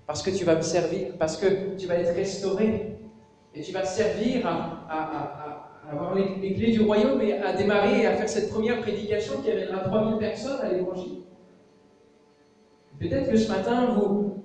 parce 0.06 0.22
que 0.22 0.30
tu 0.30 0.44
vas 0.44 0.56
me 0.56 0.62
servir, 0.62 1.16
parce 1.18 1.36
que 1.36 1.76
tu 1.76 1.86
vas 1.86 1.96
être 1.96 2.14
restauré, 2.14 2.96
et 3.54 3.62
tu 3.62 3.72
vas 3.72 3.84
servir 3.84 4.46
à 4.46 5.68
avoir 5.90 6.14
les, 6.14 6.54
clés 6.54 6.72
du 6.72 6.82
royaume 6.82 7.20
et 7.22 7.32
à 7.32 7.52
démarrer 7.52 8.02
et 8.02 8.06
à 8.06 8.14
faire 8.14 8.28
cette 8.28 8.50
première 8.50 8.80
prédication 8.80 9.40
qui 9.42 9.50
amènera 9.50 9.80
3000 9.80 10.18
personnes 10.18 10.60
à 10.60 10.72
l'évangile. 10.72 11.22
Peut-être 12.98 13.30
que 13.30 13.36
ce 13.36 13.48
matin, 13.50 13.94
vous, 13.94 14.42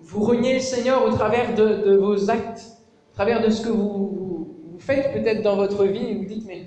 vous 0.00 0.20
reniez 0.20 0.54
le 0.54 0.60
Seigneur 0.60 1.04
au 1.04 1.10
travers 1.10 1.54
de, 1.54 1.94
vos 1.94 2.30
actes, 2.30 2.78
au 3.12 3.14
travers 3.14 3.42
de 3.42 3.50
ce 3.50 3.62
que 3.62 3.70
vous, 3.70 4.48
faites 4.78 5.12
peut-être 5.12 5.42
dans 5.42 5.56
votre 5.56 5.84
vie, 5.84 6.04
et 6.04 6.14
vous 6.16 6.24
dites, 6.24 6.44
mais 6.46 6.66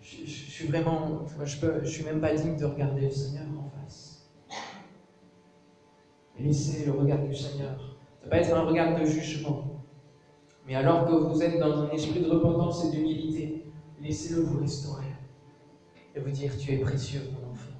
je, 0.00 0.37
suis 0.58 0.66
vraiment, 0.66 1.24
je 1.28 1.66
ne 1.66 1.84
je 1.84 1.88
suis 1.88 2.04
même 2.04 2.20
pas 2.20 2.34
digne 2.34 2.56
de 2.56 2.64
regarder 2.64 3.02
le 3.02 3.10
Seigneur 3.10 3.44
en 3.56 3.70
face. 3.78 4.28
laissez 6.38 6.84
le 6.84 6.92
regard 6.92 7.22
du 7.22 7.34
Seigneur. 7.34 7.96
Ça 8.20 8.28
ne 8.28 8.42
être 8.42 8.54
un 8.54 8.62
regard 8.62 8.98
de 8.98 9.04
jugement, 9.04 9.84
mais 10.66 10.74
alors 10.74 11.06
que 11.06 11.12
vous 11.12 11.42
êtes 11.42 11.60
dans 11.60 11.82
un 11.82 11.90
esprit 11.90 12.20
de 12.20 12.28
repentance 12.28 12.84
et 12.84 12.90
d'humilité, 12.90 13.66
laissez-le 14.02 14.42
vous 14.42 14.58
restaurer 14.60 15.06
et 16.16 16.20
vous 16.20 16.30
dire 16.30 16.52
Tu 16.58 16.72
es 16.72 16.78
précieux, 16.78 17.22
mon 17.32 17.52
enfant. 17.52 17.76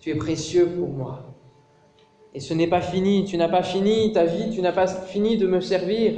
Tu 0.00 0.10
es 0.10 0.16
précieux 0.16 0.66
pour 0.76 0.88
moi. 0.88 1.36
Et 2.34 2.40
ce 2.40 2.54
n'est 2.54 2.66
pas 2.66 2.82
fini. 2.82 3.24
Tu 3.24 3.36
n'as 3.36 3.48
pas 3.48 3.62
fini 3.62 4.12
ta 4.12 4.24
vie, 4.24 4.50
tu 4.50 4.60
n'as 4.62 4.72
pas 4.72 4.88
fini 4.88 5.38
de 5.38 5.46
me 5.46 5.60
servir. 5.60 6.14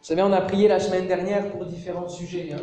Vous 0.00 0.08
savez, 0.08 0.22
on 0.22 0.32
a 0.32 0.42
prié 0.42 0.68
la 0.68 0.80
semaine 0.80 1.06
dernière 1.06 1.50
pour 1.50 1.64
différents 1.64 2.10
sujets. 2.10 2.52
Hein. 2.52 2.60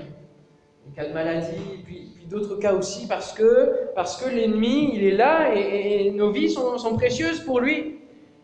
Cas 0.95 1.07
de 1.07 1.13
maladie, 1.13 1.47
puis, 1.85 2.11
d'autres 2.29 2.57
cas 2.57 2.73
aussi, 2.73 3.07
parce 3.07 3.33
que, 3.33 3.93
parce 3.95 4.21
que 4.21 4.29
l'ennemi, 4.29 4.91
il 4.93 5.03
est 5.03 5.15
là 5.15 5.53
et, 5.55 6.11
nos 6.11 6.31
vies 6.31 6.49
sont, 6.49 6.77
sont 6.77 6.95
précieuses 6.95 7.41
pour 7.41 7.59
lui. 7.59 7.97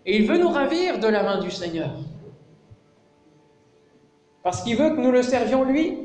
Et 0.06 0.18
il 0.18 0.28
veut 0.28 0.38
nous 0.38 0.50
ravir 0.50 1.00
de 1.00 1.08
la 1.08 1.24
main 1.24 1.40
du 1.40 1.52
Seigneur. 1.52 1.92
Parce 4.44 4.62
qu'il 4.62 4.78
veut 4.78 4.92
que 4.92 5.02
nous 5.02 5.12
le 5.12 5.22
servions 5.22 5.66
lui. 5.66 5.98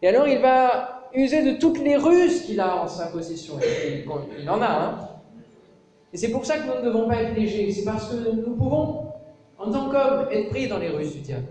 Et 0.00 0.08
alors 0.08 0.28
il 0.28 0.38
va 0.38 1.08
user 1.14 1.42
de 1.42 1.58
toutes 1.58 1.78
les 1.80 1.96
ruses 1.96 2.42
qu'il 2.42 2.60
a 2.60 2.76
en 2.76 2.86
sa 2.86 3.06
possession. 3.06 3.54
Il 4.38 4.48
en 4.48 4.62
a, 4.62 4.66
hein. 4.66 5.08
Et 6.12 6.16
c'est 6.16 6.30
pour 6.30 6.46
ça 6.46 6.58
que 6.58 6.66
nous 6.66 6.80
ne 6.80 6.86
devons 6.86 7.08
pas 7.08 7.22
être 7.22 7.34
légers. 7.34 7.70
C'est 7.72 7.84
parce 7.84 8.08
que 8.08 8.30
nous 8.30 8.54
pouvons, 8.54 9.12
en 9.58 9.70
tant 9.70 9.90
qu'hommes, 9.90 10.28
être 10.30 10.50
pris 10.50 10.68
dans 10.68 10.78
les 10.78 10.88
ruses 10.88 11.12
du 11.12 11.20
diable. 11.20 11.48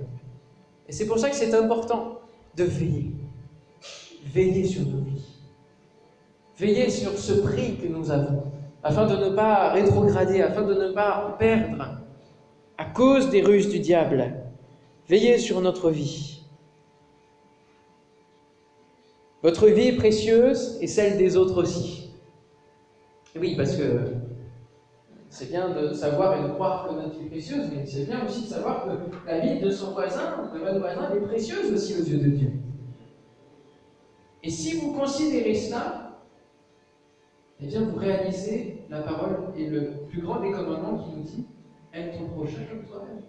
Et 0.88 0.94
c'est 0.94 1.06
pour 1.06 1.20
ça 1.20 1.30
que 1.30 1.36
c'est 1.36 1.54
important 1.54 2.20
de 2.56 2.64
veiller. 2.64 3.12
Veiller 4.36 4.66
sur 4.66 4.82
nos 4.82 5.02
vies. 5.02 5.26
Veiller 6.58 6.90
sur 6.90 7.18
ce 7.18 7.32
prix 7.40 7.78
que 7.78 7.88
nous 7.88 8.12
avons, 8.12 8.44
afin 8.84 9.08
de 9.08 9.16
ne 9.16 9.34
pas 9.34 9.70
rétrograder, 9.70 10.42
afin 10.42 10.64
de 10.64 10.74
ne 10.74 10.92
pas 10.92 11.38
perdre 11.40 12.02
à 12.78 12.84
cause 12.84 13.30
des 13.30 13.42
ruses 13.42 13.70
du 13.70 13.80
diable. 13.80 14.34
Veillez 15.08 15.38
sur 15.38 15.62
notre 15.62 15.90
vie. 15.90 16.44
Votre 19.42 19.68
vie 19.68 19.88
est 19.88 19.96
précieuse 19.96 20.80
et 20.82 20.88
celle 20.88 21.18
des 21.18 21.38
autres 21.38 21.62
aussi. 21.62 22.12
Oui, 23.38 23.56
parce 23.56 23.78
que 23.78 24.16
c'est 25.30 25.50
bien 25.50 25.70
de 25.70 25.94
savoir 25.94 26.38
et 26.38 26.44
de 26.44 26.54
croire 26.54 26.90
que 26.90 26.94
notre 26.96 27.18
vie 27.18 27.28
est 27.28 27.30
précieuse, 27.30 27.70
mais 27.74 27.86
c'est 27.86 28.04
bien 28.04 28.26
aussi 28.26 28.42
de 28.42 28.48
savoir 28.48 28.84
que 28.84 29.30
la 29.30 29.40
vie 29.40 29.62
de 29.62 29.70
son 29.70 29.92
voisin, 29.92 30.50
de 30.54 30.60
votre 30.60 30.80
voisin, 30.80 31.10
est 31.16 31.22
précieuse 31.22 31.72
aussi 31.72 31.94
aux 31.94 32.04
yeux 32.04 32.18
de 32.18 32.30
Dieu. 32.32 32.52
Et 34.46 34.50
si 34.52 34.78
vous 34.78 34.94
considérez 34.94 35.56
cela, 35.56 36.20
eh 37.60 37.66
bien 37.66 37.82
vous 37.82 37.98
réalisez 37.98 38.84
la 38.92 39.02
parole 39.02 39.38
et 39.58 39.66
le 39.66 39.94
plus 40.08 40.22
grand 40.22 40.40
des 40.40 40.52
commandements 40.52 41.00
qui 41.00 41.16
nous 41.16 41.24
dit 41.24 41.46
aime 41.94 42.12
ton 42.12 42.28
prochain 42.28 42.62
comme 42.70 42.84
toi-même. 42.84 43.24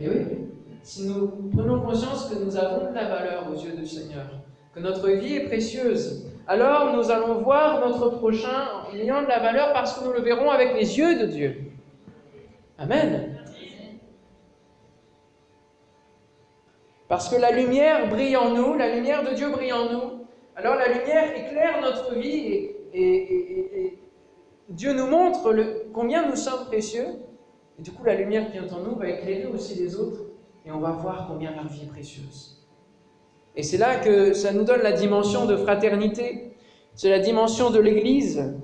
Et 0.00 0.08
oui, 0.08 0.38
si 0.82 1.06
nous 1.06 1.50
prenons 1.54 1.82
conscience 1.82 2.30
que 2.30 2.42
nous 2.42 2.56
avons 2.56 2.88
de 2.88 2.94
la 2.94 3.08
valeur 3.08 3.46
aux 3.50 3.60
yeux 3.60 3.76
du 3.76 3.84
Seigneur, 3.84 4.26
que 4.74 4.80
notre 4.80 5.10
vie 5.10 5.34
est 5.34 5.44
précieuse, 5.44 6.26
alors 6.46 6.96
nous 6.96 7.10
allons 7.10 7.42
voir 7.42 7.86
notre 7.86 8.08
prochain 8.08 8.68
en 8.90 8.96
ayant 8.96 9.22
de 9.22 9.28
la 9.28 9.40
valeur 9.40 9.74
parce 9.74 9.98
que 9.98 10.04
nous 10.04 10.12
le 10.14 10.22
verrons 10.22 10.50
avec 10.50 10.74
les 10.74 10.96
yeux 10.96 11.18
de 11.18 11.26
Dieu. 11.26 11.72
Amen. 12.78 13.35
Parce 17.08 17.28
que 17.28 17.36
la 17.40 17.52
lumière 17.52 18.08
brille 18.08 18.36
en 18.36 18.54
nous, 18.54 18.74
la 18.74 18.94
lumière 18.94 19.22
de 19.22 19.34
Dieu 19.34 19.50
brille 19.50 19.72
en 19.72 19.92
nous. 19.92 20.26
Alors 20.56 20.74
la 20.74 20.88
lumière 20.88 21.36
éclaire 21.36 21.80
notre 21.82 22.14
vie 22.14 22.70
et, 22.92 23.98
Dieu 24.68 24.92
nous 24.94 25.06
montre 25.06 25.54
combien 25.92 26.28
nous 26.28 26.34
sommes 26.34 26.64
précieux 26.66 27.06
et 27.78 27.82
du 27.82 27.92
coup, 27.92 28.04
la 28.04 28.14
lumière 28.14 28.50
qui 28.50 28.56
est 28.56 28.72
en 28.72 28.80
nous 28.80 28.96
va 28.96 29.08
éclairer 29.08 29.46
aussi 29.46 29.78
les 29.78 29.96
autres 29.96 30.22
et 30.64 30.72
on 30.72 30.80
va 30.80 30.92
voir 30.92 31.26
combien 31.28 31.54
leur 31.54 31.68
vie 31.68 31.82
est 31.82 31.88
précieuse. 31.88 32.64
Et 33.54 33.62
c'est 33.62 33.78
là 33.78 33.96
que 33.96 34.32
ça 34.32 34.52
nous 34.52 34.64
donne 34.64 34.82
la 34.82 34.92
dimension 34.92 35.46
de 35.46 35.56
fraternité. 35.56 36.52
C'est 36.94 37.10
la 37.10 37.18
dimension 37.18 37.70
de 37.70 37.78
l'Église. 37.78 38.54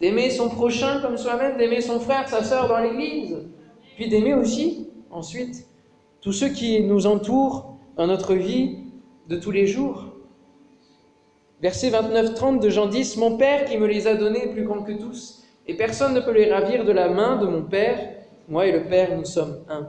D'aimer 0.00 0.30
son 0.30 0.48
prochain 0.48 1.00
comme 1.00 1.16
soi-même, 1.16 1.56
d'aimer 1.56 1.80
son 1.80 2.00
frère, 2.00 2.28
sa 2.28 2.42
sœur 2.42 2.68
dans 2.68 2.78
l'Église. 2.78 3.36
Puis 3.96 4.08
d'aimer 4.08 4.34
aussi, 4.34 4.90
ensuite, 5.10 5.66
tous 6.20 6.32
ceux 6.32 6.48
qui 6.48 6.82
nous 6.82 7.06
entourent 7.06 7.73
dans 7.96 8.06
notre 8.06 8.34
vie 8.34 8.78
de 9.28 9.36
tous 9.36 9.50
les 9.50 9.66
jours. 9.66 10.06
Verset 11.62 11.90
29-30 11.90 12.60
de 12.60 12.68
Jean 12.68 12.86
10, 12.86 13.16
Mon 13.16 13.36
Père 13.36 13.64
qui 13.64 13.78
me 13.78 13.86
les 13.86 14.06
a 14.06 14.14
donnés 14.14 14.44
est 14.44 14.52
plus 14.52 14.64
grand 14.64 14.82
que 14.82 14.92
tous, 14.92 15.44
et 15.66 15.74
personne 15.74 16.14
ne 16.14 16.20
peut 16.20 16.32
les 16.32 16.52
ravir 16.52 16.84
de 16.84 16.92
la 16.92 17.08
main 17.08 17.36
de 17.36 17.46
mon 17.46 17.62
Père. 17.62 17.98
Moi 18.48 18.66
et 18.66 18.72
le 18.72 18.84
Père, 18.84 19.16
nous 19.16 19.24
sommes 19.24 19.64
un. 19.68 19.88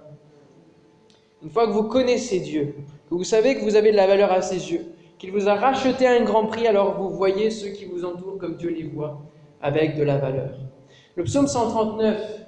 Une 1.44 1.50
fois 1.50 1.68
que 1.68 1.74
vous 1.74 1.84
connaissez 1.84 2.40
Dieu, 2.40 2.76
que 3.10 3.16
vous 3.16 3.24
savez 3.24 3.56
que 3.56 3.64
vous 3.64 3.76
avez 3.76 3.92
de 3.92 3.98
la 3.98 4.08
valeur 4.08 4.32
à 4.32 4.42
ses 4.42 4.72
yeux, 4.72 4.86
qu'il 5.18 5.32
vous 5.32 5.50
a 5.50 5.56
racheté 5.56 6.08
à 6.08 6.12
un 6.14 6.24
grand 6.24 6.46
prix, 6.46 6.68
alors 6.68 6.98
vous 6.98 7.10
voyez 7.10 7.50
ceux 7.50 7.70
qui 7.70 7.86
vous 7.86 8.06
entourent 8.06 8.38
comme 8.38 8.56
Dieu 8.56 8.70
les 8.70 8.84
voit, 8.84 9.22
avec 9.62 9.98
de 9.98 10.04
la 10.04 10.18
valeur. 10.18 10.52
Le 11.16 11.24
psaume 11.24 11.48
139, 11.48 12.46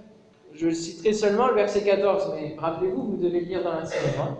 je 0.54 0.70
citerai 0.70 1.14
seulement 1.14 1.48
le 1.48 1.56
verset 1.56 1.84
14, 1.84 2.34
mais 2.36 2.56
rappelez-vous, 2.58 3.04
vous 3.04 3.18
devez 3.18 3.42
lire 3.42 3.64
dans 3.64 3.72
la. 3.72 3.82
Hein. 3.82 4.38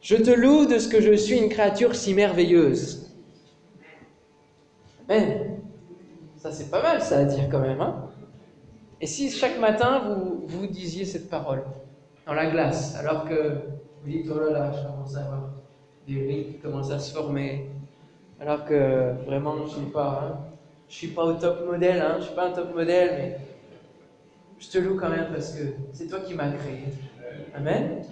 Je 0.00 0.16
te 0.16 0.30
loue 0.30 0.66
de 0.66 0.78
ce 0.78 0.88
que 0.88 1.00
je 1.00 1.12
suis 1.12 1.38
une 1.38 1.50
créature 1.50 1.94
si 1.94 2.14
merveilleuse. 2.14 3.10
Amen. 5.08 5.60
Ça, 6.36 6.50
c'est 6.50 6.70
pas 6.70 6.82
mal, 6.82 7.02
ça 7.02 7.18
à 7.18 7.24
dire 7.24 7.48
quand 7.50 7.60
même. 7.60 7.80
Hein 7.80 8.06
Et 9.00 9.06
si 9.06 9.30
chaque 9.30 9.58
matin, 9.58 9.98
vous, 9.98 10.46
vous 10.46 10.66
disiez 10.66 11.04
cette 11.04 11.28
parole 11.28 11.64
dans 12.26 12.32
la 12.32 12.46
glace, 12.46 12.96
alors 12.96 13.28
que 13.28 13.60
vous 14.02 14.10
dites, 14.10 14.30
oh 14.34 14.38
là 14.40 14.50
là, 14.50 14.72
je 14.72 14.86
commence 14.86 15.16
à 15.16 15.20
avoir 15.20 15.50
des 16.06 16.26
rides 16.26 16.46
qui 16.52 16.58
commencent 16.60 16.90
à 16.90 16.98
se 16.98 17.12
former, 17.12 17.66
alors 18.40 18.64
que 18.64 19.12
vraiment, 19.26 19.56
je 19.58 19.62
ne 19.64 19.68
suis 19.68 19.92
pas, 19.92 20.22
hein, 20.24 20.38
je 20.88 20.94
suis 20.94 21.08
pas 21.08 21.24
au 21.24 21.34
top 21.34 21.66
modèle, 21.66 22.00
hein, 22.00 22.16
je 22.18 22.24
suis 22.24 22.34
pas 22.34 22.48
un 22.48 22.52
top 22.52 22.74
modèle, 22.74 23.10
mais 23.18 23.36
je 24.58 24.68
te 24.68 24.78
loue 24.78 24.98
quand 24.98 25.10
même 25.10 25.26
parce 25.30 25.52
que 25.52 25.62
c'est 25.92 26.06
toi 26.06 26.20
qui 26.20 26.34
m'as 26.34 26.50
créé. 26.52 26.84
Amen. 27.54 28.02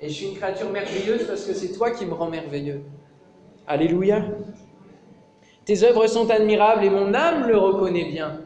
Et 0.00 0.08
je 0.08 0.14
suis 0.14 0.26
une 0.28 0.36
créature 0.36 0.70
merveilleuse 0.70 1.26
parce 1.26 1.44
que 1.44 1.52
c'est 1.54 1.72
toi 1.72 1.90
qui 1.90 2.06
me 2.06 2.14
rends 2.14 2.30
merveilleux. 2.30 2.82
Alléluia. 3.66 4.24
Tes 5.64 5.82
œuvres 5.82 6.06
sont 6.06 6.30
admirables 6.30 6.84
et 6.84 6.90
mon 6.90 7.12
âme 7.14 7.48
le 7.48 7.58
reconnaît 7.58 8.06
bien. 8.06 8.40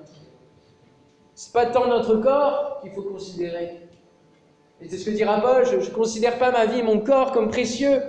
C'est 1.34 1.52
pas 1.52 1.66
tant 1.66 1.86
notre 1.86 2.16
corps 2.16 2.78
qu'il 2.80 2.92
faut 2.92 3.02
considérer. 3.02 3.80
Et 4.80 4.88
c'est 4.88 4.96
ce 4.96 5.04
que 5.06 5.10
dira 5.10 5.40
Paul, 5.40 5.64
je 5.64 5.76
ne 5.76 5.94
considère 5.94 6.38
pas 6.38 6.50
ma 6.50 6.66
vie 6.66 6.80
et 6.80 6.82
mon 6.82 6.98
corps 7.00 7.32
comme 7.32 7.48
précieux. 7.48 8.02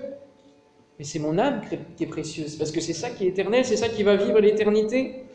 Mais 0.97 1.06
c'est 1.06 1.19
mon 1.19 1.38
âme 1.38 1.62
qui 1.97 2.03
est 2.03 2.08
précieuse, 2.08 2.56
parce 2.56 2.71
que 2.71 2.79
c'est 2.79 2.93
ça 2.93 3.10
qui 3.10 3.25
est 3.25 3.29
éternel, 3.29 3.65
c'est 3.65 3.77
ça 3.77 3.89
qui 3.89 4.03
va 4.03 4.15
vivre 4.15 4.39
l'éternité. 4.39 5.25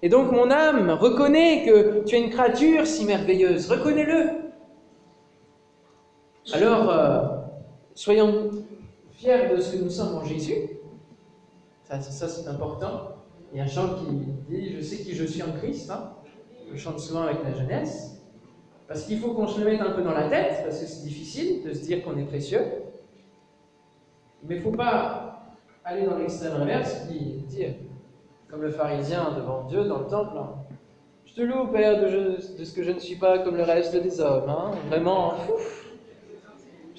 Et 0.00 0.08
donc 0.08 0.30
mon 0.30 0.50
âme, 0.50 0.90
reconnaît 0.90 1.64
que 1.66 2.04
tu 2.04 2.14
es 2.14 2.20
une 2.20 2.30
créature 2.30 2.86
si 2.86 3.04
merveilleuse, 3.04 3.70
reconnais-le. 3.70 4.48
Alors, 6.52 6.90
euh, 6.90 7.27
soyons 7.98 8.50
fiers 9.10 9.48
de 9.50 9.60
ce 9.60 9.76
que 9.76 9.82
nous 9.82 9.90
sommes 9.90 10.14
en 10.14 10.24
Jésus. 10.24 10.70
Ça, 11.82 12.00
c'est 12.00 12.46
important. 12.46 13.16
Il 13.52 13.58
y 13.58 13.60
a 13.60 13.64
un 13.64 13.66
chant 13.66 13.88
qui 13.94 14.14
dit 14.48 14.76
Je 14.76 14.80
sais 14.80 15.02
qui 15.02 15.14
je 15.14 15.24
suis 15.24 15.42
en 15.42 15.52
Christ. 15.52 15.90
Hein. 15.90 16.12
Je 16.70 16.76
chante 16.76 17.00
souvent 17.00 17.22
avec 17.22 17.42
la 17.42 17.52
jeunesse. 17.54 18.22
Parce 18.86 19.02
qu'il 19.02 19.18
faut 19.18 19.32
qu'on 19.32 19.48
se 19.48 19.58
le 19.58 19.66
mette 19.66 19.80
un 19.80 19.90
peu 19.90 20.02
dans 20.02 20.12
la 20.12 20.28
tête, 20.28 20.62
parce 20.64 20.80
que 20.80 20.86
c'est 20.86 21.02
difficile 21.02 21.62
de 21.64 21.74
se 21.74 21.82
dire 21.82 22.04
qu'on 22.04 22.16
est 22.16 22.24
précieux. 22.24 22.62
Mais 24.44 24.56
il 24.56 24.58
ne 24.58 24.62
faut 24.62 24.76
pas 24.76 25.56
aller 25.84 26.06
dans 26.06 26.16
l'extrême 26.16 26.54
inverse, 26.54 27.06
qui 27.08 27.42
dire, 27.48 27.74
comme 28.48 28.62
le 28.62 28.70
pharisien 28.70 29.32
devant 29.36 29.64
Dieu 29.64 29.84
dans 29.84 29.98
le 29.98 30.06
temple, 30.06 30.38
hein. 30.38 30.54
je 31.26 31.34
te 31.34 31.42
loue, 31.42 31.66
Père, 31.66 32.00
de, 32.00 32.38
ce 32.38 32.72
que 32.72 32.82
je 32.82 32.92
ne 32.92 32.98
suis 32.98 33.16
pas 33.16 33.40
comme 33.40 33.56
le 33.56 33.64
reste 33.64 33.94
des 33.96 34.20
hommes. 34.20 34.48
Hein. 34.48 34.70
Vraiment, 34.88 35.34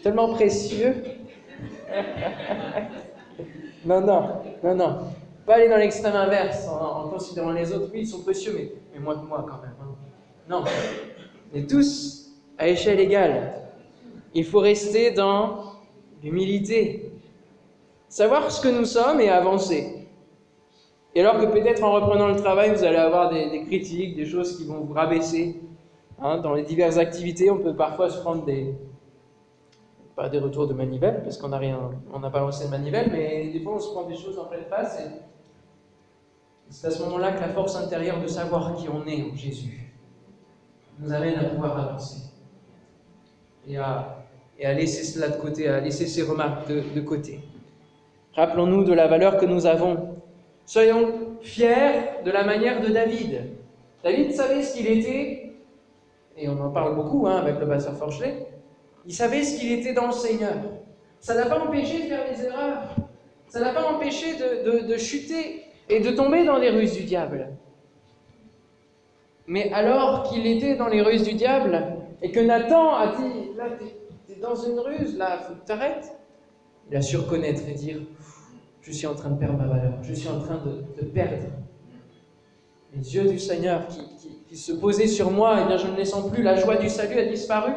tellement 0.04 0.34
précieux. 0.34 1.04
non, 3.86 4.02
non, 4.02 4.42
non, 4.64 4.76
non 4.76 4.98
pas 5.50 5.56
aller 5.56 5.68
dans 5.68 5.78
l'extrême 5.78 6.16
inverse 6.16 6.68
en, 6.68 7.10
considérant 7.10 7.50
les 7.50 7.74
autres. 7.74 7.90
Oui, 7.92 8.02
ils 8.02 8.08
sont 8.08 8.22
précieux, 8.22 8.54
mais, 8.56 8.72
mais 8.94 9.00
moins 9.00 9.16
que 9.18 9.26
moi 9.26 9.44
quand 9.50 9.60
même. 9.64 9.74
Hein. 9.82 9.96
Non, 10.48 10.64
on 11.52 11.58
est 11.58 11.68
tous 11.68 12.30
à 12.60 12.68
échelle 12.68 13.00
égale. 13.00 13.54
Il 14.36 14.46
faut 14.46 14.60
rester 14.60 15.10
dans 15.10 15.74
l'humilité, 16.22 17.12
savoir 18.10 18.52
ce 18.52 18.62
que 18.62 18.68
nous 18.68 18.86
sommes 18.86 19.22
et 19.22 19.30
avancer. 19.30 20.08
Et 21.16 21.22
alors 21.22 21.40
que 21.40 21.48
peut-être 21.48 21.84
en 21.84 21.94
reprenant 21.94 22.28
le 22.28 22.36
travail, 22.36 22.70
vous 22.70 22.84
allez 22.84 22.98
avoir 22.98 23.32
des, 23.32 23.64
critiques, 23.64 24.16
des 24.16 24.28
choses 24.28 24.56
qui 24.56 24.66
vont 24.66 24.82
vous 24.82 24.94
rabaisser. 24.94 25.60
Hein, 26.22 26.38
dans 26.38 26.54
les 26.54 26.62
diverses 26.62 26.98
activités, 26.98 27.50
on 27.50 27.58
peut 27.58 27.76
parfois 27.76 28.12
se 28.12 28.20
prendre 28.22 28.46
des, 28.46 28.76
pas 30.20 30.28
des 30.28 30.40
retours 30.40 30.68
de 30.68 30.74
manivelle, 30.74 31.24
parce 31.24 31.38
qu'on 31.38 31.48
n'a 31.48 31.58
rien, 31.58 31.80
on 32.14 32.20
n'a 32.20 32.30
pas 32.30 32.42
lancé 32.42 32.66
de 32.66 32.70
manivelle, 32.70 33.10
mais 33.10 33.48
des 33.54 33.62
fois 33.62 33.76
on 33.76 33.80
se 33.80 33.90
prend 33.92 34.04
des 34.04 34.18
choses 34.18 34.38
en 34.38 34.48
pleine 34.48 34.66
face 34.70 35.00
et 35.00 35.10
c'est 36.70 36.88
à 36.88 36.92
ce 36.92 37.02
moment-là 37.04 37.32
que 37.32 37.40
la 37.40 37.48
force 37.48 37.78
intérieure 37.78 38.20
de 38.22 38.28
savoir 38.28 38.76
qui 38.76 38.90
on 38.90 39.08
est 39.08 39.24
en 39.24 39.34
Jésus 39.34 39.94
nous 41.00 41.14
amène 41.14 41.40
à 41.40 41.46
pouvoir 41.46 41.80
avancer 41.80 42.34
et 43.66 43.78
à, 43.78 44.26
et 44.58 44.66
à 44.66 44.74
laisser 44.74 45.06
cela 45.06 45.30
de 45.30 45.38
côté, 45.38 45.70
à 45.70 45.80
laisser 45.80 46.06
ces 46.06 46.24
remarques 46.24 46.68
de, 46.68 46.84
de 46.94 47.00
côté. 47.00 47.40
Rappelons-nous 48.34 48.84
de 48.84 48.94
la 48.94 49.08
valeur 49.08 49.38
que 49.38 49.46
nous 49.46 49.66
avons. 49.66 50.18
Soyons 50.66 51.38
fiers 51.40 52.24
de 52.26 52.32
la 52.32 52.44
manière 52.44 52.82
de 52.82 52.90
David. 52.90 53.52
David 54.04 54.34
savait 54.34 54.64
ce 54.64 54.76
qu'il 54.76 54.88
était, 54.88 55.54
et 56.36 56.50
on 56.50 56.60
en 56.60 56.72
parle 56.72 56.96
beaucoup 56.96 57.26
hein, 57.26 57.38
avec 57.38 57.58
le 57.58 57.70
pasteur 57.70 57.96
Forchelet, 57.96 58.59
il 59.06 59.14
savait 59.14 59.44
ce 59.44 59.60
qu'il 59.60 59.72
était 59.72 59.94
dans 59.94 60.08
le 60.08 60.14
Seigneur. 60.14 60.56
Ça 61.20 61.36
n'a 61.36 61.46
pas 61.46 61.60
empêché 61.60 62.04
de 62.04 62.08
faire 62.08 62.26
des 62.30 62.46
erreurs. 62.46 62.96
Ça 63.48 63.60
n'a 63.60 63.74
pas 63.74 63.92
empêché 63.92 64.36
de, 64.36 64.72
de, 64.72 64.88
de 64.88 64.98
chuter 64.98 65.64
et 65.90 66.00
de 66.00 66.12
tomber 66.12 66.46
dans 66.46 66.58
les 66.58 66.70
ruses 66.70 66.94
du 66.94 67.04
diable. 67.04 67.50
Mais 69.48 69.72
alors 69.74 70.30
qu'il 70.30 70.46
était 70.46 70.76
dans 70.76 70.88
les 70.88 71.02
ruses 71.02 71.24
du 71.24 71.34
diable, 71.34 71.82
et 72.22 72.32
que 72.32 72.40
Nathan 72.40 72.94
a 72.94 73.08
dit, 73.08 73.58
là, 73.58 73.66
t'es 73.78 74.34
es 74.34 74.40
dans 74.40 74.56
une 74.56 74.80
ruse, 74.80 75.18
là, 75.18 75.40
faut 75.40 75.56
que 75.56 75.66
t'arrêtes, 75.66 76.16
il 76.90 76.96
a 76.96 77.02
su 77.02 77.18
reconnaître 77.18 77.62
et 77.68 77.74
dire, 77.74 77.98
je 78.82 78.92
suis 78.92 79.08
en 79.08 79.16
train 79.16 79.30
de 79.30 79.40
perdre 79.40 79.58
ma 79.58 79.66
valeur, 79.66 79.94
je 80.04 80.14
suis 80.14 80.30
en 80.30 80.40
train 80.40 80.62
de, 80.64 81.04
perdre. 81.06 81.48
Les 82.96 83.16
yeux 83.16 83.28
du 83.28 83.40
Seigneur 83.40 83.88
qui, 83.88 84.02
qui, 84.48 84.58
se 84.58 84.72
posaient 84.74 85.08
sur 85.08 85.32
moi, 85.32 85.60
et 85.60 85.64
eh 85.64 85.68
bien 85.68 85.78
je 85.78 85.88
ne 85.88 85.96
les 85.96 86.06
sens 86.06 86.32
plus, 86.32 86.44
la 86.44 86.56
joie 86.56 86.78
du 86.78 86.90
salut 86.90 87.20
a 87.20 87.26
disparu, 87.26 87.72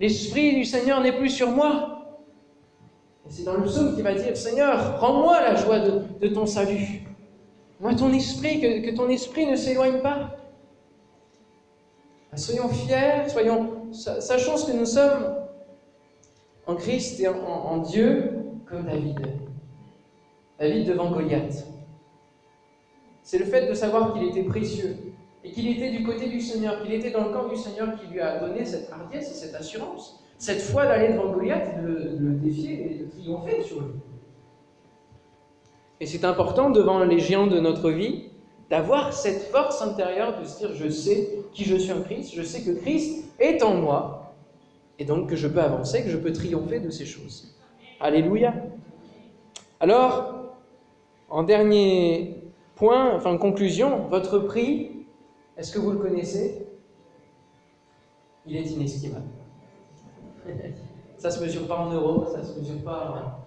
l'Esprit 0.00 0.54
du 0.54 0.64
Seigneur 0.64 1.00
n'est 1.02 1.12
plus 1.12 1.28
sur 1.28 1.50
moi. 1.50 2.18
Et 3.28 3.30
c'est 3.30 3.44
dans 3.44 3.54
le 3.54 3.64
psaume 3.64 3.94
qui 3.94 4.02
va 4.02 4.14
dire, 4.14 4.36
Seigneur, 4.36 4.98
rends-moi 4.98 5.40
la 5.42 5.54
joie 5.54 5.78
de, 5.78 6.28
ton 6.28 6.46
salut. 6.46 7.02
Moi, 7.78 7.94
ton 7.94 8.12
esprit, 8.12 8.60
que, 8.60 8.96
ton 8.96 9.08
esprit 9.08 9.46
ne 9.46 9.56
s'éloigne 9.56 10.00
pas. 10.00 10.36
Soyons 12.34 12.68
fiers, 12.68 13.28
soyons, 13.28 13.92
sachons 13.92 14.56
ce 14.56 14.72
que 14.72 14.76
nous 14.76 14.86
sommes 14.86 15.36
en 16.66 16.76
Christ 16.76 17.20
et 17.20 17.28
en, 17.28 17.78
Dieu 17.78 18.32
comme 18.66 18.84
David. 18.84 19.18
David 20.58 20.88
devant 20.88 21.10
Goliath. 21.10 21.66
C'est 23.22 23.38
le 23.38 23.44
fait 23.44 23.66
de 23.66 23.74
savoir 23.74 24.14
qu'il 24.14 24.24
était 24.28 24.44
précieux 24.44 25.09
et 25.44 25.50
qu'il 25.50 25.68
était 25.68 25.90
du 25.90 26.02
côté 26.02 26.28
du 26.28 26.40
Seigneur, 26.40 26.82
qu'il 26.82 26.92
était 26.92 27.10
dans 27.10 27.26
le 27.28 27.32
camp 27.32 27.48
du 27.48 27.56
Seigneur 27.56 27.94
qui 27.98 28.06
lui 28.12 28.20
a 28.20 28.38
donné 28.38 28.64
cette 28.64 28.90
hardiesse 28.90 29.30
et 29.30 29.34
cette 29.34 29.54
assurance, 29.54 30.22
cette 30.38 30.60
foi 30.60 30.86
d'aller 30.86 31.12
devant 31.12 31.32
Goliath 31.32 31.68
et 31.76 31.82
de 31.82 32.16
le 32.18 32.34
défier 32.34 32.90
et 32.90 32.94
de 32.96 33.10
triompher 33.10 33.62
sur 33.62 33.80
lui. 33.80 33.92
Et 36.00 36.06
c'est 36.06 36.24
important 36.24 36.70
devant 36.70 37.04
les 37.04 37.18
géants 37.18 37.46
de 37.46 37.60
notre 37.60 37.90
vie 37.90 38.24
d'avoir 38.70 39.12
cette 39.12 39.42
force 39.50 39.82
intérieure 39.82 40.40
de 40.40 40.46
se 40.46 40.58
dire 40.58 40.70
je 40.74 40.88
sais 40.88 41.28
qui 41.52 41.64
je 41.64 41.76
suis 41.76 41.92
en 41.92 42.02
Christ, 42.02 42.32
je 42.34 42.42
sais 42.42 42.62
que 42.62 42.78
Christ 42.78 43.24
est 43.38 43.62
en 43.62 43.74
moi, 43.74 44.34
et 44.98 45.04
donc 45.04 45.28
que 45.28 45.36
je 45.36 45.48
peux 45.48 45.60
avancer, 45.60 46.04
que 46.04 46.10
je 46.10 46.16
peux 46.16 46.32
triompher 46.32 46.78
de 46.78 46.90
ces 46.90 47.04
choses. 47.04 47.54
Alléluia. 48.00 48.54
Alors, 49.80 50.54
en 51.28 51.42
dernier 51.42 52.36
point, 52.76 53.14
enfin 53.16 53.32
en 53.32 53.38
conclusion, 53.38 54.06
votre 54.08 54.38
prix, 54.38 54.99
est-ce 55.60 55.72
que 55.72 55.78
vous 55.78 55.90
le 55.90 55.98
connaissez? 55.98 56.66
Il 58.46 58.56
est 58.56 58.62
inestimable. 58.62 59.26
Ça 61.18 61.30
se 61.30 61.44
mesure 61.44 61.66
pas 61.66 61.76
en 61.76 61.92
euros, 61.92 62.24
ça 62.32 62.42
se 62.42 62.58
mesure 62.58 62.82
pas 62.82 63.44